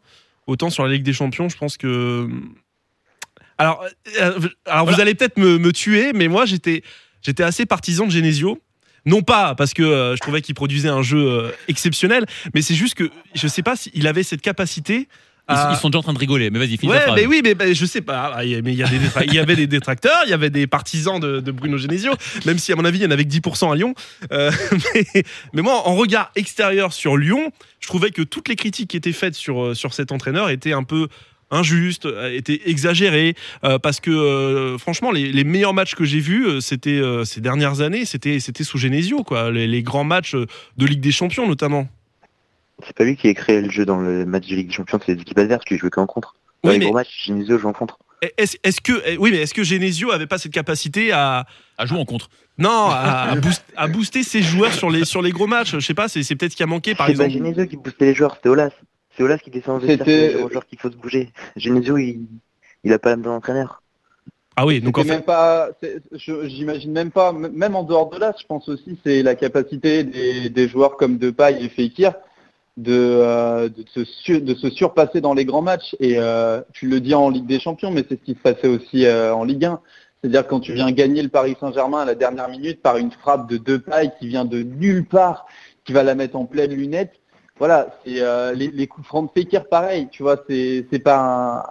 [0.48, 2.28] autant sur la Ligue des Champions, je pense que.
[3.56, 3.84] Alors,
[4.20, 4.32] euh,
[4.66, 6.82] alors vous allez peut-être me, me tuer, mais moi j'étais
[7.24, 8.60] j'étais assez partisan de Genesio.
[9.06, 12.74] Non pas parce que euh, je trouvais qu'il produisait un jeu euh, exceptionnel, mais c'est
[12.74, 15.08] juste que je sais pas s'il avait cette capacité
[15.46, 15.72] Ils, Ah.
[15.74, 17.70] ils sont déjà en train de rigoler, mais vas-y, finis Ouais, mais oui, mais bah,
[17.70, 18.32] je sais pas.
[18.34, 20.30] Ah, il y a- il y, a des détra- il y avait des détracteurs, il
[20.30, 22.12] y avait des partisans de, de Bruno Genesio,
[22.46, 23.92] même si à mon avis il y en avait que 10% à Lyon.
[24.32, 24.50] Euh,
[24.94, 25.22] mais,
[25.52, 29.12] mais moi, en regard extérieur sur Lyon, je trouvais que toutes les critiques qui étaient
[29.12, 31.08] faites sur, sur cet entraîneur étaient un peu
[31.54, 33.34] injustes, euh, étaient exagérées,
[33.64, 37.40] euh, parce que euh, franchement, les, les meilleurs matchs que j'ai vus, c'était euh, ces
[37.40, 39.50] dernières années, c'était c'était sous Genesio, quoi.
[39.50, 41.88] Les, les grands matchs de Ligue des Champions notamment.
[42.84, 44.98] C'est pas lui qui a créé le jeu dans le match de Ligue des Champions,
[45.06, 46.34] c'est les équipes adverses qui jouaient qu'en contre.
[46.62, 47.98] Dans Oui, les mais- gros matchs, Genesio joue en contre.
[48.38, 51.44] Est-ce est-ce que eh, oui, mais est-ce que Genesio avait pas cette capacité à
[51.76, 52.30] À jouer en contre.
[52.56, 52.94] Non, à,
[53.32, 55.72] à boost- à booster ses joueurs sur les, sur les gros matchs.
[55.74, 57.44] Je sais pas, c'est c'est peut-être ce qui a manqué par C'est pas exemple.
[57.44, 58.70] Genesio qui boostait les joueurs, c'était Olas.
[59.16, 59.98] C'est Olas qui descend en dire
[60.44, 61.30] aux joueurs qu'il faut se bouger.
[61.56, 62.26] Genesio, il,
[62.82, 63.82] il a pas l'âme d'un entraîneur.
[64.56, 65.08] Ah oui, donc en fait.
[65.14, 69.22] même pas, c'est- j'imagine même pas, même en dehors de là, je pense aussi c'est
[69.22, 72.14] la capacité des, des joueurs comme Depay et Fekir
[72.76, 75.96] de, euh, de, se su- de se surpasser dans les grands matchs.
[76.00, 78.68] Et euh, tu le dis en Ligue des Champions, mais c'est ce qui se passait
[78.68, 79.80] aussi euh, en Ligue 1.
[80.20, 83.48] C'est-à-dire quand tu viens gagner le Paris Saint-Germain à la dernière minute par une frappe
[83.50, 85.46] de Depay qui vient de nulle part,
[85.84, 87.12] qui va la mettre en pleine lunette.
[87.58, 90.08] Voilà, c'est euh, les, coups francs de Fekir, pareil.
[90.10, 91.64] Tu vois, c'est pas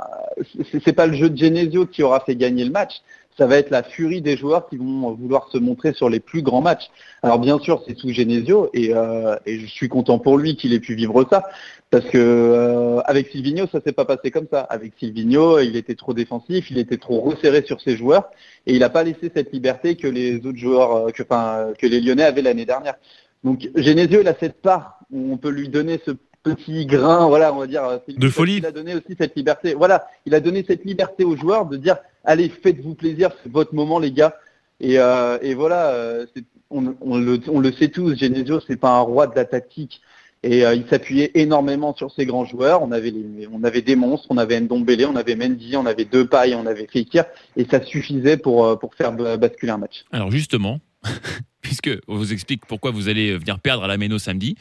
[0.81, 3.01] c'est pas le jeu de Genesio qui aura fait gagner le match.
[3.37, 6.41] Ça va être la furie des joueurs qui vont vouloir se montrer sur les plus
[6.41, 6.89] grands matchs.
[7.21, 10.73] Alors bien sûr, c'est sous Genesio et, euh, et je suis content pour lui qu'il
[10.73, 11.43] ait pu vivre ça
[11.89, 14.61] parce que euh, avec Silvino, ça s'est pas passé comme ça.
[14.61, 18.29] Avec Silvino, il était trop défensif, il était trop resserré sur ses joueurs
[18.67, 21.23] et il n'a pas laissé cette liberté que les autres joueurs, euh, que,
[21.73, 22.95] que les Lyonnais avaient l'année dernière.
[23.43, 26.11] Donc Genesio, il a cette part on peut lui donner ce
[26.43, 28.55] petit grain, voilà, on va dire, lui De folie.
[28.55, 29.73] qu'il a donné aussi cette liberté.
[29.75, 33.73] Voilà, il a donné cette liberté aux joueurs de dire, allez, faites-vous plaisir, c'est votre
[33.73, 34.35] moment, les gars.
[34.81, 36.25] Et, euh, et voilà, euh,
[36.69, 40.01] on, on le, on le sait tous, Genesio, c'est pas un roi de la tactique.
[40.45, 42.81] Et euh, il s'appuyait énormément sur ses grands joueurs.
[42.81, 46.03] On avait, les, on avait des monstres, on avait Ndombele, on avait Mendy, on avait
[46.03, 47.23] Depay, on avait Fekir,
[47.55, 50.03] et ça suffisait pour, euh, pour faire ba- basculer un match.
[50.11, 50.81] Alors justement,
[51.61, 54.55] puisque on vous explique pourquoi vous allez venir perdre à la Méno samedi.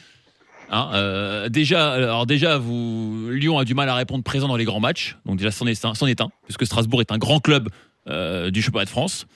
[0.70, 4.64] Hein, euh, déjà, alors déjà, vous, Lyon a du mal à répondre présent dans les
[4.64, 5.16] grands matchs.
[5.26, 7.68] Donc déjà, c'en est un, c'en est un, puisque Strasbourg est un grand club
[8.08, 9.26] euh, du championnat de France.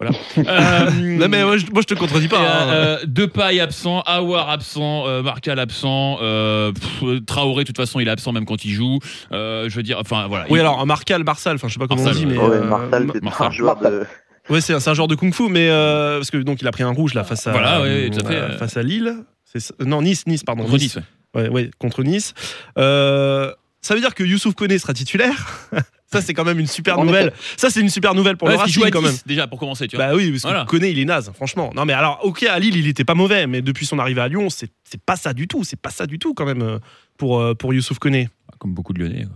[0.00, 0.16] Voilà.
[0.36, 2.40] Euh, Non mais moi je, moi, je te contredis pas.
[2.40, 2.68] hein.
[2.68, 8.08] euh, Depay absent, Awar absent, euh, Marcal absent, euh, pff, Traoré de toute façon il
[8.08, 8.98] est absent même quand il joue.
[9.30, 10.46] Euh, je veux dire, enfin voilà.
[10.50, 12.56] Oui Il- alors Marcal, Barsal, enfin je sais pas comment on Marsal, dit, mais ouais.
[12.56, 13.46] euh, Marsal, c'est Marsal.
[13.46, 14.04] un joueur de.
[14.50, 16.82] ouais c'est un, un genre de kung-fu, mais euh, parce que donc il a pris
[16.82, 18.34] un rouge là face à Voilà, ouais, tout à fait.
[18.34, 19.14] euh, face à Lille.
[19.54, 20.64] C'est ça- non Nice, Nice pardon.
[20.64, 21.02] contre Nice, ouais.
[21.42, 22.34] Ouais, ouais, contre Nice.
[22.78, 25.68] Euh, ça veut dire que Youssouf Koné sera titulaire?
[26.12, 27.06] ça c'est quand même une super En effet.
[27.06, 27.32] nouvelle.
[27.56, 29.16] Ça c'est une super nouvelle pour Ouais, le Racing quand 10, même.
[29.26, 30.06] déjà pour commencer, tu vois.
[30.08, 30.64] Bah oui, parce que Voilà.
[30.64, 31.72] Koné, il est naze, franchement.
[31.74, 34.28] Non, mais alors, ok, à Lille, il était pas mauvais, mais depuis son arrivée à
[34.28, 35.64] Lyon, c'est c'est pas ça du tout.
[35.64, 36.78] C'est pas ça du tout, quand même, euh,
[37.18, 38.28] pour, euh, pour Youssouf Koné.
[38.58, 39.26] Comme beaucoup de Lyonnais.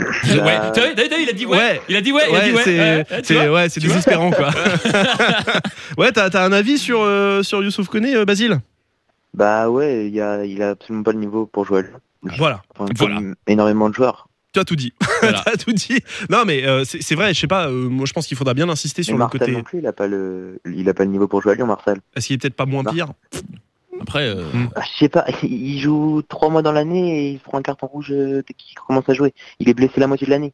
[0.00, 0.40] Ouais.
[0.42, 1.56] Ouais, t'as vu, t'as vu, il a dit ouais.
[1.58, 1.80] Ouais.
[1.88, 2.62] Il a dit ouais, il a dit ouais.
[2.64, 4.50] c'est ouais, tu c'est- ouais, Tu désespérant, quoi.
[5.98, 8.60] ouais, t'as t'as un avis sur, euh, sur Youssouf Koné, euh, Basile?
[9.34, 11.84] Bah ouais, il, y a, il a absolument pas le niveau pour jouer.
[12.38, 13.20] Voilà, Enfin, Voilà.
[13.46, 14.28] énormément de joueurs.
[14.52, 14.92] tu as tout dit.
[15.22, 15.42] Voilà.
[15.44, 15.98] T'as tout dit.
[16.30, 18.54] Non, mais euh, c'est c'est vrai, je sais pas, euh, moi je pense qu'il faudra
[18.54, 19.52] bien insister sur le Marcel côté.
[19.52, 21.66] non plus, il a pas le, il a pas le niveau pour jouer à Lyon,
[21.66, 21.98] Marcel.
[22.16, 22.92] Est-ce qu'il est peut-être pas moins Non.
[22.92, 23.08] pire?
[24.00, 24.44] Après, euh,
[24.74, 27.86] Ah, je sais pas, il joue trois mois dans l'année et il prend un carton
[27.86, 29.34] rouge euh, dès qu'il commence à jouer.
[29.58, 30.52] Il est blessé la moitié de l'année.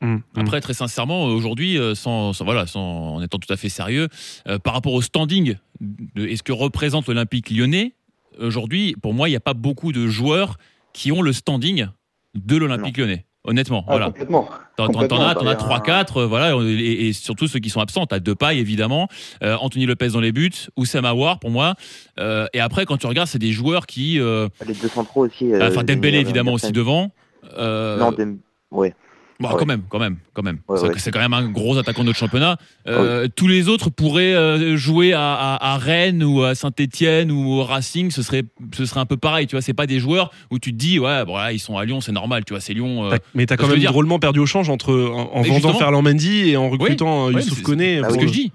[0.00, 0.22] Hum.
[0.36, 4.08] Après, très sincèrement, aujourd'hui, euh, sans, sans- voilà, sans, en étant tout à fait sérieux,
[4.48, 7.92] euh, par rapport au standing de, et ce que représente l'Olympique lyonnais,
[8.38, 10.58] aujourd'hui, pour moi, il n'y a pas beaucoup de joueurs
[10.92, 11.86] qui ont le standing
[12.34, 13.26] de l'Olympique lyonnais.
[13.44, 14.06] Honnêtement, Ah, voilà.
[14.06, 14.48] complètement.
[14.76, 18.06] T'en as, t'en as bah, 3-4, euh, voilà, et, et surtout ceux qui sont absents.
[18.06, 19.08] T'as Depay, évidemment,
[19.42, 21.74] euh, Anthony Lopez dans les buts, Oussama Aouar, pour moi.
[22.20, 24.20] Euh, et après, quand tu regardes, c'est des joueurs qui...
[24.20, 25.52] euh, Les deux centraux aussi.
[25.52, 27.10] euh, enfin, Dembélé, Denis évidemment, aussi devant.
[27.58, 28.38] Euh, Non, Dem...
[28.70, 28.94] ouais.
[29.40, 29.54] Bon, Ouais.
[29.58, 30.58] quand même, quand même, quand même.
[30.68, 31.10] Ouais, c'est ouais.
[31.12, 32.58] quand même un gros attaquant de notre championnat.
[32.86, 37.32] Ah Euh, Tous les autres pourraient euh, jouer à, à- à Rennes ou à Saint-Etienne
[37.32, 38.10] ou au Racing.
[38.12, 39.46] Ce serait, ce serait un peu pareil.
[39.48, 41.76] Tu vois, c'est pas des joueurs où tu te dis, ouais, bon, là, ils sont
[41.76, 42.44] à Lyon, c'est normal.
[42.44, 43.06] Tu vois, c'est Lyon.
[43.06, 45.74] euh, T'as- Mais t'as quand même drôlement perdu au change entre en, vendant.
[45.74, 47.98] Ferland Mendy et en recrutant euh, ouais, Youssouf c'est- Koné.
[48.02, 48.52] Ah c'est ce que je dis.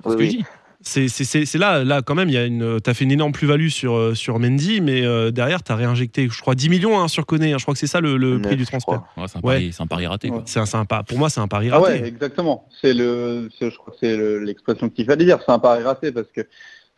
[0.82, 3.96] C'est là, là quand même, il y a une, t'as fait une énorme plus-value sur,
[3.96, 7.54] euh, sur Mendy, mais euh, derrière, t'as réinjecté, je crois, 10 millions hein, sur Koné.
[7.54, 7.58] hein.
[7.58, 9.04] je crois que c'est ça le, prix du transfert.
[9.18, 9.54] Ouais, c'est un, Ouais.
[9.56, 10.30] pari- c'est un pari raté.
[10.30, 10.44] quoi.
[10.56, 12.02] Un, pour moi, c'est un pari Ah raté.
[12.02, 12.68] ouais, exactement.
[12.82, 15.40] C'est le, je crois que c'est le- l'expression qu'il fallait dire.
[15.46, 16.42] C'est un pari raté parce que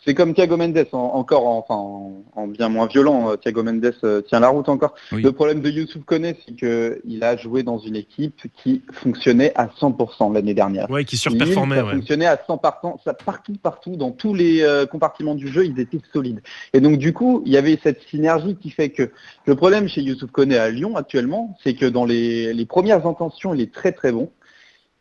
[0.05, 3.31] c'est comme Thiago Mendes, en- encore en, enfin, en, en bien moins violent.
[3.31, 4.95] euh, Thiago Mendes euh, tient la route encore.
[5.11, 5.21] Oui.
[5.21, 9.51] Le problème de Youssouf Koné, c'est que il a joué dans une équipe qui fonctionnait
[9.55, 10.89] à 100% l'année dernière.
[10.89, 11.81] Ouais, qui surperformait.
[11.81, 11.91] Ouais.
[11.93, 15.79] fonctionnait à 100 partant, ça partout, partout, dans tous les euh, compartiments du jeu, ils
[15.79, 16.41] étaient solides.
[16.73, 19.11] Et donc du coup, il y avait cette synergie qui fait que
[19.45, 23.53] le problème chez Youssouf Koné à Lyon actuellement, c'est que dans les, les premières intentions,
[23.53, 24.29] il est très très bon,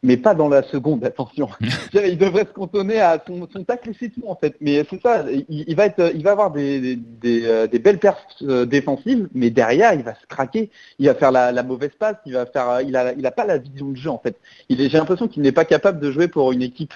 [0.02, 1.48] mais pas dans la seconde, attention.
[1.94, 4.54] il devrait se cantonner à son, son tacle et c'est tout en fait.
[4.60, 7.78] Mais c'est ça, il, il va être, il va avoir des, des, des, euh, des
[7.78, 11.62] belles perfs euh, défensives, mais derrière, il va se craquer, il va faire la, la
[11.62, 14.10] mauvaise passe, il va faire, euh, il a, il a pas la vision de jeu
[14.10, 14.36] en fait.
[14.70, 16.94] J'ai l'impression qu'il n'est pas capable de jouer pour une équipe.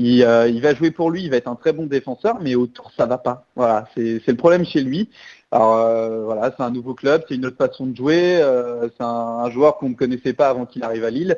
[0.00, 2.54] Il, euh, il va jouer pour lui, il va être un très bon défenseur, mais
[2.54, 3.46] autour ça va pas.
[3.56, 5.10] Voilà, c'est c'est le problème chez lui.
[5.50, 8.36] Alors euh, voilà, c'est un nouveau club, c'est une autre façon de jouer.
[8.40, 9.06] euh, c'est un,
[9.44, 11.36] un joueur qu'on ne connaissait pas avant qu'il arrive à Lille.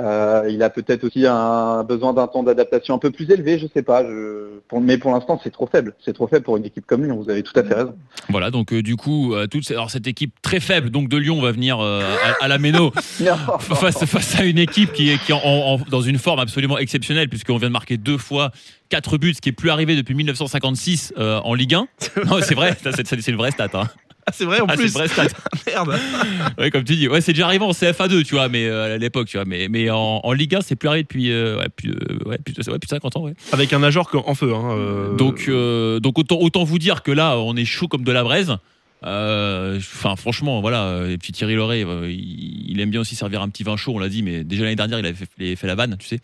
[0.00, 3.66] Euh, il a peut-être aussi un besoin d'un temps d'adaptation un peu plus élevé, je
[3.72, 4.02] sais pas.
[4.04, 5.94] Je, pour, mais pour l'instant, c'est trop faible.
[6.04, 7.20] C'est trop faible pour une équipe comme Lyon.
[7.22, 7.94] Vous avez tout à fait raison.
[8.28, 11.40] Voilà, donc euh, du coup, euh, toute, alors, cette équipe très faible donc de Lyon
[11.40, 12.02] va venir euh,
[12.40, 12.90] à, à la Méno
[13.60, 16.78] face, face à une équipe qui est, qui est en- en- dans une forme absolument
[16.78, 18.50] exceptionnelle, puisqu'on vient de marquer deux fois
[18.88, 21.88] quatre buts, ce qui est plus arrivé depuis 1956 euh, en Ligue 1.
[22.26, 23.68] Non, c'est vrai, c'est une vraie stat.
[23.74, 23.84] Hein.
[24.28, 25.08] Ah, c'est vrai en Ah, c'est plus.
[25.08, 25.26] stat.
[25.66, 25.98] Merde.
[26.58, 28.98] Ouais, comme tu dis, ouais, c'est déjà arrivé en CFA2, tu vois, mais euh, à
[28.98, 31.68] l'époque, tu vois, mais, mais en, en Ligue 1, c'est plus arrivé depuis, euh, ouais,
[31.68, 33.34] plus, euh, ouais, plus, de- ouais, plus de 50 ans, ouais.
[33.52, 34.52] Avec un Ajorc en feu.
[34.54, 38.04] Hein, euh, Donc, euh, donc autant, autant vous dire que là, on est chaud comme
[38.04, 38.56] de la braise.
[39.02, 41.02] Enfin, franchement, voilà.
[41.08, 43.98] Et puis Thierry Loret, il, il aime bien aussi servir un petit vin chaud, on
[43.98, 46.06] l'a dit, mais déjà l'année dernière, il avait fait, il avait fait la vanne, tu
[46.08, 46.18] sais,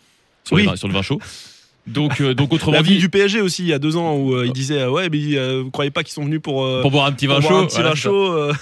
[0.44, 0.62] sur, Oui.
[0.62, 1.20] les vins- sur le vin chaud.
[1.86, 4.14] Donc, euh, donc autrement La vie dit, du PSG aussi il y a deux ans
[4.16, 6.64] où euh, il disait euh, ouais mais euh, vous croyez pas qu'ils sont venus pour,
[6.64, 8.52] euh, pour boire un petit vin chaud, un petit voilà, vin chaud euh,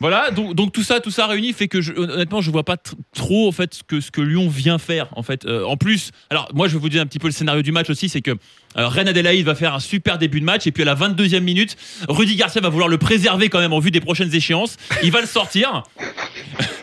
[0.00, 2.74] Voilà, donc, donc tout ça, tout ça réuni fait que je, honnêtement, je vois pas
[2.74, 5.46] tr- trop en fait ce que ce que Lyon vient faire en fait.
[5.48, 7.88] En plus, alors moi je vais vous dire un petit peu le scénario du match
[7.90, 8.32] aussi, c'est que
[8.76, 11.40] euh, Reine Adélaïde va faire un super début de match et puis à la 22e
[11.40, 11.76] minute,
[12.08, 14.76] Rudy Garcia va vouloir le préserver quand même en vue des prochaines échéances.
[15.02, 15.82] Il va le sortir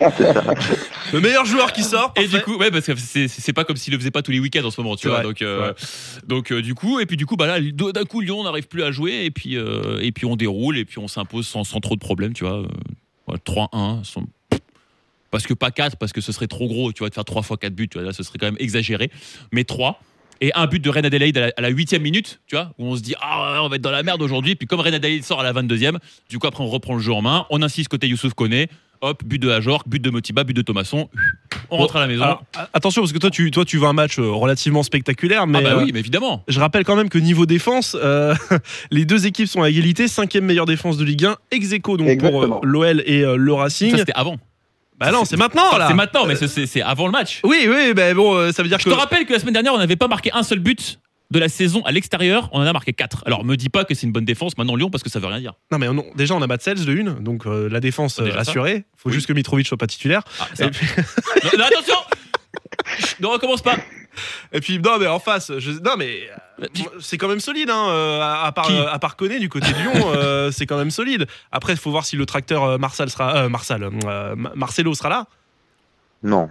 [1.12, 3.92] le meilleur joueur qui sort et du coup, ouais, parce que c'est pas comme s'il
[3.92, 5.18] le faisait pas tous les week-ends en ce moment, tu vois.
[5.18, 5.72] vrai, Donc euh,
[6.26, 8.82] donc euh, du coup et puis du coup bah là d'un coup Lyon n'arrive plus
[8.82, 11.80] à jouer et puis euh, et puis on déroule et puis on s'impose sans, sans
[11.80, 12.58] trop de problèmes, tu vois.
[12.58, 12.66] Euh,
[13.28, 14.24] ouais, 3-1 sans-
[15.30, 17.42] parce que pas 4 parce que ce serait trop gros tu vois de faire 3
[17.42, 19.10] fois 4 buts tu vois là ce serait quand même exagéré
[19.52, 20.00] mais 3
[20.40, 23.02] et un but de Reine Adélaïde à la, 8 minute tu vois où on se
[23.02, 24.54] dit ah on va être dans la merde aujourd'hui.
[24.56, 25.96] Puis comme Reine Adélaïde sort à la 22e
[26.28, 27.46] du coup après on reprend le jeu en main.
[27.50, 28.68] On insiste côté Youssouf Koné.
[29.02, 31.10] Hop but de Ajorc but de Motiba but de Thomasson.
[31.70, 32.22] On rentre à la maison.
[32.22, 35.58] Alors, attention parce que toi tu toi tu veux un match euh, relativement spectaculaire mais
[35.58, 36.42] ah bah euh, oui mais évidemment.
[36.48, 38.34] Je rappelle quand même que niveau défense, euh,
[38.90, 42.06] les deux équipes sont à égalité, cinquième meilleure défense de Ligue 1, ex aequo donc
[42.06, 42.60] pour Exactement.
[42.64, 43.90] euh, l'OL et le Racing.
[43.90, 44.38] ça c'était avant
[44.98, 45.88] bah non, c'est maintenant là.
[45.88, 48.78] c'est maintenant mais c'est- avant le match Oui, oui, ben bon, euh, ça veut dire
[48.78, 50.98] Je que te rappelle que la semaine dernière, on n'avait pas marqué un seul but
[51.32, 53.24] de la saison à l'extérieur, on en a marqué 4.
[53.26, 55.26] Alors me dis pas que c'est une bonne défense maintenant Lyon parce que ça veut
[55.26, 55.54] rien dire.
[55.72, 58.44] non mais on- déjà on a Matsels de une, donc euh, la défense déjà euh,
[58.44, 58.50] ça.
[58.50, 58.84] assurée.
[58.96, 59.14] Faut Oui.
[59.14, 60.22] juste que Mitrovic soit pas titulaire.
[60.40, 60.66] Ah, ça.
[60.66, 60.86] Et puis,
[61.44, 61.96] non, non, attention
[63.20, 63.76] Ne recommence pas
[64.52, 66.20] et puis, non mais en face, je- non mais
[66.60, 66.66] euh,
[67.00, 69.48] c'est quand même solide hein, euh, à, à part Qui euh, à part Koné du
[69.48, 71.26] côté de Lyon, euh, c'est quand même solide.
[71.52, 75.26] Après, il faut voir si le tracteur Marsal sera euh, euh, Marcelo sera là.
[76.22, 76.50] Non.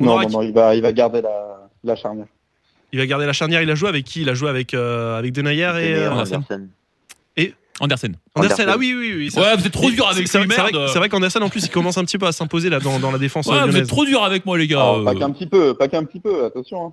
[0.00, 2.26] On Non, non, qui- non, il va, il va garder la, la charnière.
[2.92, 3.62] Il va garder la charnière.
[3.62, 4.22] Il a joué avec qui?
[4.22, 6.68] Il a joué avec euh, avec Denayer et euh, Andersen.
[7.80, 8.14] Andersen.
[8.34, 8.66] Andersen.
[8.68, 9.30] Ah oui, oui, oui.
[9.30, 10.88] ça- Ouais, vous êtes trop dur avec C'est lui, vrai, c'est vrai- merde.
[10.92, 13.10] c'est vrai qu'Anderson en plus il commence un petit peu à s'imposer là dans, dans
[13.10, 14.84] la défense Ouais, vous êtes trop dur avec moi les gars.
[14.84, 16.86] Euh, pas qu'un petit peu, pas qu'un petit peu, attention.
[16.86, 16.92] hein.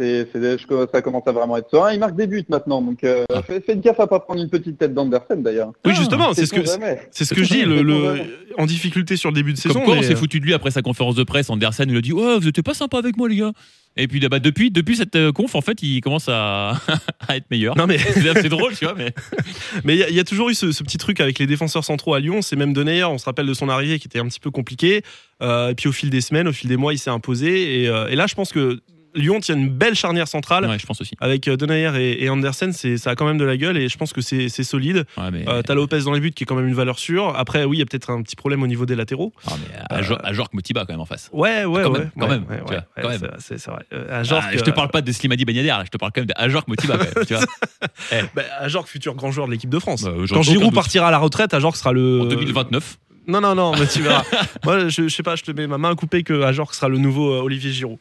[0.00, 0.56] C'est, c'est,
[0.92, 1.92] ça commence à vraiment être serein.
[1.92, 3.42] Il marque des buts maintenant, donc euh, Ah.
[3.42, 5.72] faites, faites gaffe à pas prendre une petite tête d'Andersen d'ailleurs.
[5.84, 6.64] Oui justement, c'est ce que
[7.10, 8.20] c'est ce que je dis le, le-
[8.58, 9.74] en difficulté sur le début de saison.
[9.74, 11.50] Comme quoi, on s'est euh, foutu de lui après sa conférence de presse.
[11.50, 13.52] Andersen il a dit Ouais, vous étiez pas sympa avec moi, les gars.
[13.98, 16.70] Et puis bah, depuis, depuis cette euh, conf, en fait, il commence à,
[17.28, 17.76] à être meilleur.
[17.76, 19.12] Non mais C'est assez drôle, tu vois, mais.
[19.84, 21.46] mais il y, a- il y a toujours eu ce, ce petit truc avec les
[21.46, 22.40] défenseurs centraux à Lyon.
[22.40, 25.02] C'est même Denayer, on se rappelle de son arrivée qui était un petit peu compliqué.
[25.42, 27.82] Euh, et puis au fil des semaines, au fil des mois, il s'est imposé.
[27.82, 28.80] Et, euh, et là, je pense que
[29.14, 30.66] Lyon tient une belle charnière centrale.
[30.66, 31.14] Ouais, je pense aussi.
[31.20, 33.88] Avec euh, Denayer et, et Andersen, c'est, ça a quand même de la gueule et
[33.88, 35.04] je pense que c'est, c'est solide.
[35.16, 35.44] Ouais, mais.
[35.48, 37.34] Euh, t'as Lopez dans les buts qui est quand même une valeur sûre.
[37.36, 39.32] Après, oui, il y a peut-être un petit problème au niveau des latéraux.
[39.46, 41.28] Ah, mais à, Jor- à Jork Motiba quand même en face.
[41.32, 41.98] Ouais, ouais, Quand ouais.
[41.98, 43.20] même, quand même, quand même.
[43.38, 43.84] c'est- vrai.
[43.92, 45.96] Euh, à Jork, Ah, je te euh, parle pas de Slimani Ben là, je te
[45.98, 47.44] parle quand même d'Ajorc Motiba quand même, tu vois.
[48.34, 50.02] bah, Ajorc, futur grand joueur de l'équipe de France.
[50.02, 52.22] Bah, Quand Giroud partira à la retraite, Ajorc sera le.
[52.22, 52.98] En 2029.
[53.28, 54.24] Non, non, non, mais tu verras.
[54.64, 56.88] Moi, je, je sais pas, je te mets ma main à couper que Ajorc sera
[56.88, 57.98] le nouveau Olivier Giroud.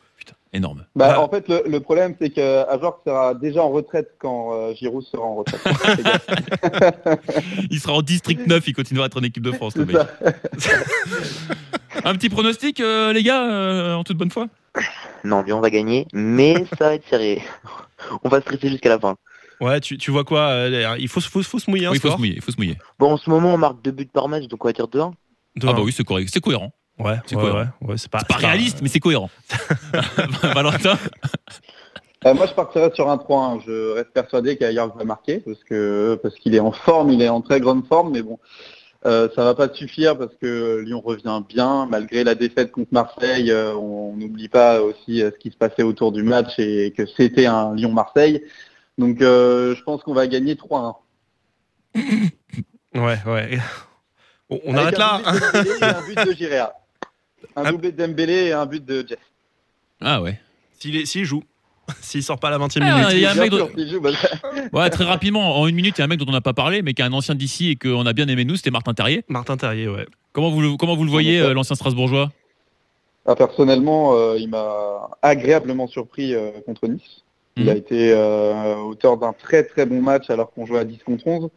[0.54, 0.86] Énorme.
[0.96, 1.22] Bah, Ah.
[1.22, 5.04] En fait, le, le problème, c'est que Ajorc sera déjà en retraite quand euh, Giroud
[5.04, 5.62] sera en retraite.
[7.72, 9.96] Il sera en district 9, il continuera à être en équipe de France, le mec.
[12.04, 14.48] Un petit pronostic, euh, les gars, euh, en toute bonne foi?
[15.24, 17.42] Non, Lyon va gagner, mais ça va être serré.
[18.24, 19.16] On va stresser jusqu'à la fin.
[19.60, 22.02] Ouais, tu, tu vois quoi euh, Il faut, faut, faut se mouiller un Oui, il
[22.02, 22.78] faut se mouiller, il faut se mouiller.
[22.98, 25.12] Bon, en ce moment, on marque deux buts par match, donc on va dire 2-1.
[25.58, 26.72] De Ah bah oui, c'est correct, c'est cohérent.
[27.02, 27.60] Ouais, c'est ouais, cohérent.
[27.60, 29.30] ouais, ouais, c'est pas, réaliste, mais c'est cohérent.
[30.44, 30.98] Valentin
[32.26, 33.64] Euh, moi, je partirais sur un 3-1.
[33.66, 37.30] Je reste persuadé qu'Ayer va marquer parce que parce qu'il est en forme, il est
[37.30, 38.38] en très grande forme, mais bon,
[39.08, 43.50] euh, ça va pas suffire parce que Lyon revient bien malgré la défaite contre Marseille.
[43.50, 47.08] euh, on n'oublie pas aussi euh, ce qui se passait autour du match et que
[47.18, 48.44] c'était un Lyon-Marseille.
[49.00, 50.96] Donc, euh, je pense qu'on va gagner 3-1.
[52.94, 53.58] Ouais, ouais.
[54.50, 55.22] On, arrête un là.
[55.64, 56.81] de un but de.
[57.56, 57.72] Un Ah.
[57.72, 59.20] doublé de Dembélé et un but de Jeff.
[60.02, 60.40] Ah ouais.
[60.80, 61.44] S'il joue.
[62.02, 63.08] S'il sort pas à la 20 e Ah, minute.
[63.14, 64.10] il y a un mec dont- joue, bah,
[64.74, 66.54] Ouais, très rapidement, en une minute, il y a un mec dont on n'a pas
[66.54, 68.94] parlé, mais qui est un ancien d'ici et qu'on a bien aimé nous, c'était Martin
[68.94, 69.24] Terrier.
[69.28, 70.06] Martin Terrier, ouais.
[70.34, 72.32] Comment vous, le- comment vous le voyez, euh, l'ancien Strasbourgeois?
[73.26, 77.24] Ah, personnellement, euh, il m'a agréablement surpris euh, contre Nice.
[77.58, 77.70] Il Mhm.
[77.70, 81.28] a été euh, auteur d'un très très bon match alors qu'on jouait à 10 contre
[81.28, 81.50] 11.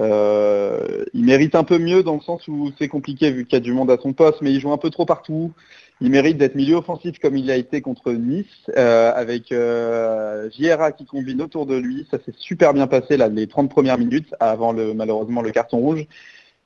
[0.00, 3.56] Euh, il mérite un peu mieux dans le sens où c'est compliqué vu qu'il y
[3.56, 5.52] a du monde à son poste, mais il joue un peu trop partout.
[6.00, 8.46] Il mérite d'être milieu offensif comme il a été contre Nice,
[8.76, 10.48] euh, avec euh,
[10.96, 12.06] qui combine autour de lui.
[12.10, 16.06] Ça s'est super bien passé là, les 30 premières minutes avant malheureusement le carton rouge.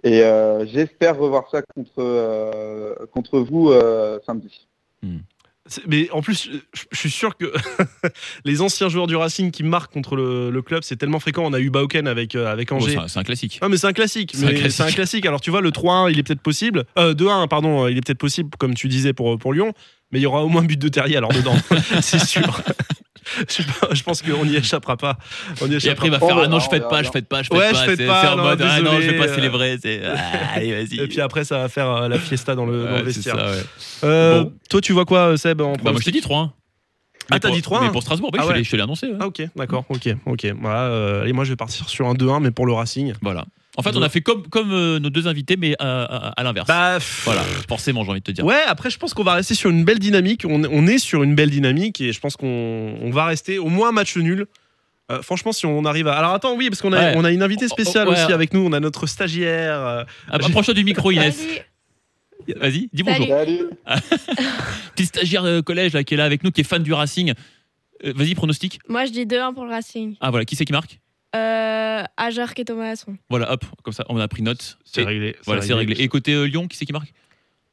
[0.05, 3.73] Et euh, j'espère revoir ça contre, contre vous
[4.25, 4.69] samedi.
[5.03, 5.34] C'est-
[5.87, 7.53] Mais en plus, je, je suis sûr que
[8.45, 11.43] les anciens joueurs du Racing qui marquent contre le, le club, c'est tellement fréquent.
[11.47, 12.99] On a eu Bauken avec, euh, avec Oh, Angers.
[13.09, 13.59] c'est un- classique.
[13.63, 14.71] Ah mais c'est un classique, C'est un classique.
[14.73, 15.27] c'est un classique.
[15.27, 16.85] Alors tu vois le 3-1, il est peut-être possible.
[16.99, 19.73] Euh, 2-1, pardon, il est peut-être possible comme tu disais pour pour Lyon,
[20.15, 21.57] mais il y aura au moins but de Terrier alors dedans,
[22.01, 22.63] c'est sûr.
[23.93, 25.19] je, pense qu'on n'y échappera pas.
[25.61, 27.11] On y Et échappera après, il va faire verra, Ah non, je fête pas, je
[27.11, 28.23] fête pas, je fête Ouais, pas.
[28.23, 29.35] C'est en non, mode Ah non, je vais pas euh.
[29.35, 29.77] célébrer.
[30.07, 30.17] Ah,
[30.55, 31.01] allez, vas-y.
[31.01, 33.35] Et puis après, ça va faire euh, la fiesta dans le, dans le Ouais, vestiaire.
[33.37, 33.63] ça, ouais.
[34.05, 34.53] Euh, Bon.
[34.71, 36.55] Toi, tu vois quoi, Seb en Bah, moi, je t'ai dit 3
[37.31, 37.83] Ah, t'as dit 3-1?
[37.83, 38.59] Mais pour Strasbourg, oui, Ah je te ouais.
[38.59, 39.07] l'ai- je te l'ai annoncé.
[39.09, 39.17] ouais.
[39.21, 40.47] Ah ok, d'accord, ok, ok.
[40.61, 43.15] Voilà, euh, et moi je vais partir sur un 2-1, mais pour le Racing.
[43.23, 43.47] Voilà.
[43.77, 46.43] En fait, on a fait comme, comme euh, nos deux invités, mais à, à- à
[46.45, 46.69] l'inverse.
[46.69, 48.45] Bah, pff, Voilà, forcément, j'ai envie de te dire.
[48.45, 50.45] Ouais, après je pense qu'on va rester sur une belle dynamique.
[50.49, 52.47] On, on est sur une belle dynamique et je pense qu'on
[53.01, 54.47] on va rester au moins un match nul.
[55.11, 56.15] Euh, franchement, si on arrive à.
[56.17, 57.13] Alors attends, oui, parce qu'on a, Ouais.
[57.17, 58.23] on a une invitée spéciale Oh, oh, ouais.
[58.25, 58.61] aussi avec nous.
[58.65, 59.75] On a notre stagiaire.
[59.81, 61.37] euh, Ah, Approche-toi du micro, Inès.
[61.37, 62.57] Salut.
[62.61, 63.27] Vas-y, dis bonjour.
[63.27, 63.59] Salut
[64.95, 67.33] Petite stagiaire de collège là, qui est là avec nous, qui est fan du Racing.
[68.05, 68.79] Euh, Vas-y, pronostic.
[68.89, 70.17] Moi, je dis 2-1 pour le Racing.
[70.21, 71.01] Ah voilà, qui c'est qui marque?
[71.35, 73.17] Euh, Ajar et Thomas Masson.
[73.29, 74.79] Voilà, hop, comme ça, on a pris note.
[74.85, 75.37] c'est Et- réglé.
[75.47, 75.97] Voilà, c'est réglé.
[76.01, 77.13] Et côté euh, Lyon, qui c'est qui marque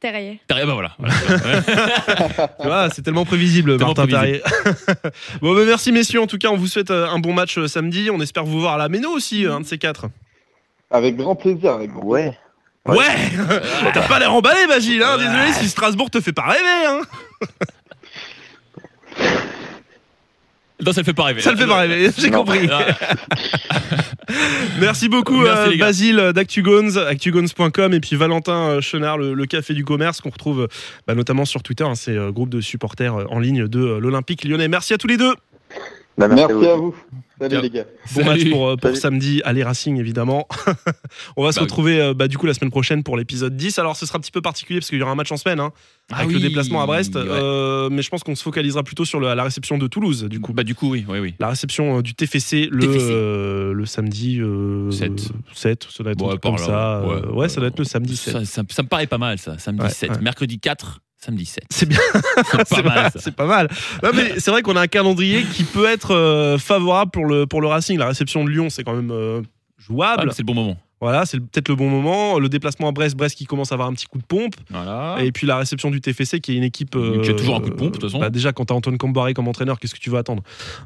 [0.00, 0.40] Terrier.
[0.48, 0.96] Terrier, bah voilà.
[0.98, 2.48] voilà.
[2.60, 4.42] Tu vois, c'est tellement prévisible, Tellement Martin prévisible.
[4.42, 5.12] Terrier.
[5.40, 6.20] bon, bah, merci messieurs.
[6.20, 8.10] En tout cas, on vous souhaite euh, un bon match euh, samedi.
[8.10, 10.06] On espère vous voir à la Méno aussi, euh, un de ces quatre.
[10.90, 11.74] Avec grand plaisir.
[11.74, 12.36] Avec grand Ouais.
[12.84, 12.96] Ouais,
[13.94, 15.04] T'as pas l'air emballé, Bagile.
[15.04, 16.86] Hein Désolé si Strasbourg te fait pas rêver.
[16.88, 17.00] Hein
[20.84, 21.40] non, ça le fait pas rêver.
[21.40, 22.10] Ça le fait pas rêver.
[22.18, 22.68] J'ai compris.
[22.70, 22.86] Ah,
[24.80, 25.78] Merci beaucoup Merci, euh.
[25.78, 30.62] Basile d'ActuGones, actugones.com et puis Valentin euh, Chenard, le, le café du commerce qu'on retrouve
[30.62, 30.68] euh,
[31.06, 33.98] bah, notamment sur Twitter, hein, c'est euh, groupe de supporters euh, en ligne de euh,
[33.98, 34.68] l'Olympique lyonnais.
[34.68, 35.34] Merci à tous les deux.
[36.18, 36.94] Bah, Merci à vous.
[37.40, 37.62] Salut Ciao.
[37.62, 37.84] les gars.
[38.14, 38.28] Bon Salut.
[38.28, 38.96] match pour, euh, pour Salut.
[39.00, 40.46] samedi, allez Racing évidemment.
[41.36, 43.78] On va se Bah retrouver euh, bah, du coup la semaine prochaine pour l'épisode 10.
[43.80, 45.58] Alors ce sera un petit peu particulier parce qu'il y aura un match en semaine
[45.58, 45.72] hein,
[46.12, 47.22] Ah avec oui, le déplacement à Brest, ouais.
[47.26, 50.38] euh, mais je pense qu'on se focalisera plutôt sur le- la réception de Toulouse du
[50.38, 50.52] coup.
[50.52, 51.34] Bah du coup, oui, oui, oui.
[51.40, 53.06] La réception euh, du TFC le, TFC.
[53.10, 55.30] euh, le samedi euh, Sept.
[55.54, 57.02] 7, ça doit être comme là, ça.
[57.04, 57.14] ouais.
[57.14, 58.32] Ouais, ouais, ça doit être le samedi 7.
[58.34, 59.58] Ça, ça- ça me paraît pas mal, ça.
[59.58, 60.10] Samedi Ouais, 7.
[60.10, 60.18] ouais.
[60.20, 61.64] Mercredi 4, samedi 7.
[61.70, 61.98] C'est bien,
[62.66, 63.68] C'est pas mal, pas, c'est mal.
[64.46, 67.96] Vrai qu'on a un calendrier qui peut être euh, favorable pour le, pour le Racing.
[67.98, 69.48] La réception de Lyon, c'est quand même euh, Ah,
[69.78, 70.24] jouable.
[70.26, 70.76] mais c'est le bon moment.
[71.00, 72.38] voilà, c'est peut-être le bon moment.
[72.38, 74.54] Le déplacement à Brest, Brest qui commence à avoir un petit coup de pompe.
[74.70, 75.16] Voilà.
[75.20, 76.96] Et puis la réception du TFC qui est une équipe.
[77.22, 78.18] Qui a toujours un coup de pompe, de toute façon.
[78.18, 80.42] bah, déjà, quand t'as Antoine Combaré comme entraîneur, qu'est-ce que tu veux attendre?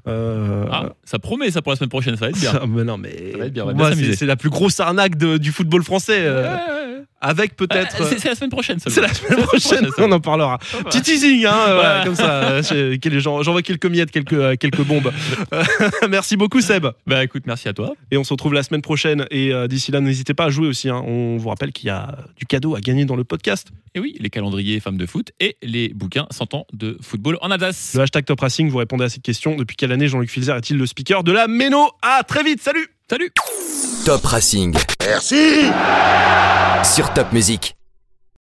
[0.07, 2.53] Euh, Ah, ça promet ça pour la semaine prochaine, ça va être bien.
[2.53, 5.51] ça- mais non, mais Ça va être bien, c'est la plus grosse arnaque de- du
[5.53, 6.21] football français.
[6.21, 7.03] euh, Ouais, ouais, ouais.
[7.21, 7.97] Avec peut-être.
[8.01, 8.91] Ah, c'est- la semaine prochaine, ça.
[8.91, 10.59] C'est la semaine prochaine, on en parlera.
[10.85, 12.43] Petit teasing, hein, euh, comme ça.
[12.45, 12.63] euh,
[13.43, 15.13] J'envoie quelques miettes, quelques, euh, quelques bombes.
[15.53, 15.63] Euh,
[16.09, 16.87] Merci beaucoup, Seb.
[17.07, 17.95] Bah écoute, merci à toi.
[18.11, 19.27] Et on se retrouve la semaine prochaine.
[19.31, 20.89] Et euh, d'ici là, n'hésitez pas à jouer aussi.
[20.89, 21.03] hein.
[21.07, 23.69] On vous rappelle qu'il y a du cadeau à gagner dans le podcast.
[23.95, 27.51] Et oui, les calendriers femmes de foot et les bouquins 100 ans de football en
[27.51, 27.93] Alsace.
[27.95, 29.57] Le hashtag Top Racing, vous répondez à cette question.
[29.57, 31.89] Depuis quelle année Jean-Luc Filzer est-il le speaker de la Méno?
[32.03, 33.31] À très vite, salut Salut
[34.05, 34.77] Top Racing.
[35.01, 35.71] Merci
[36.83, 37.77] Sur Top Music.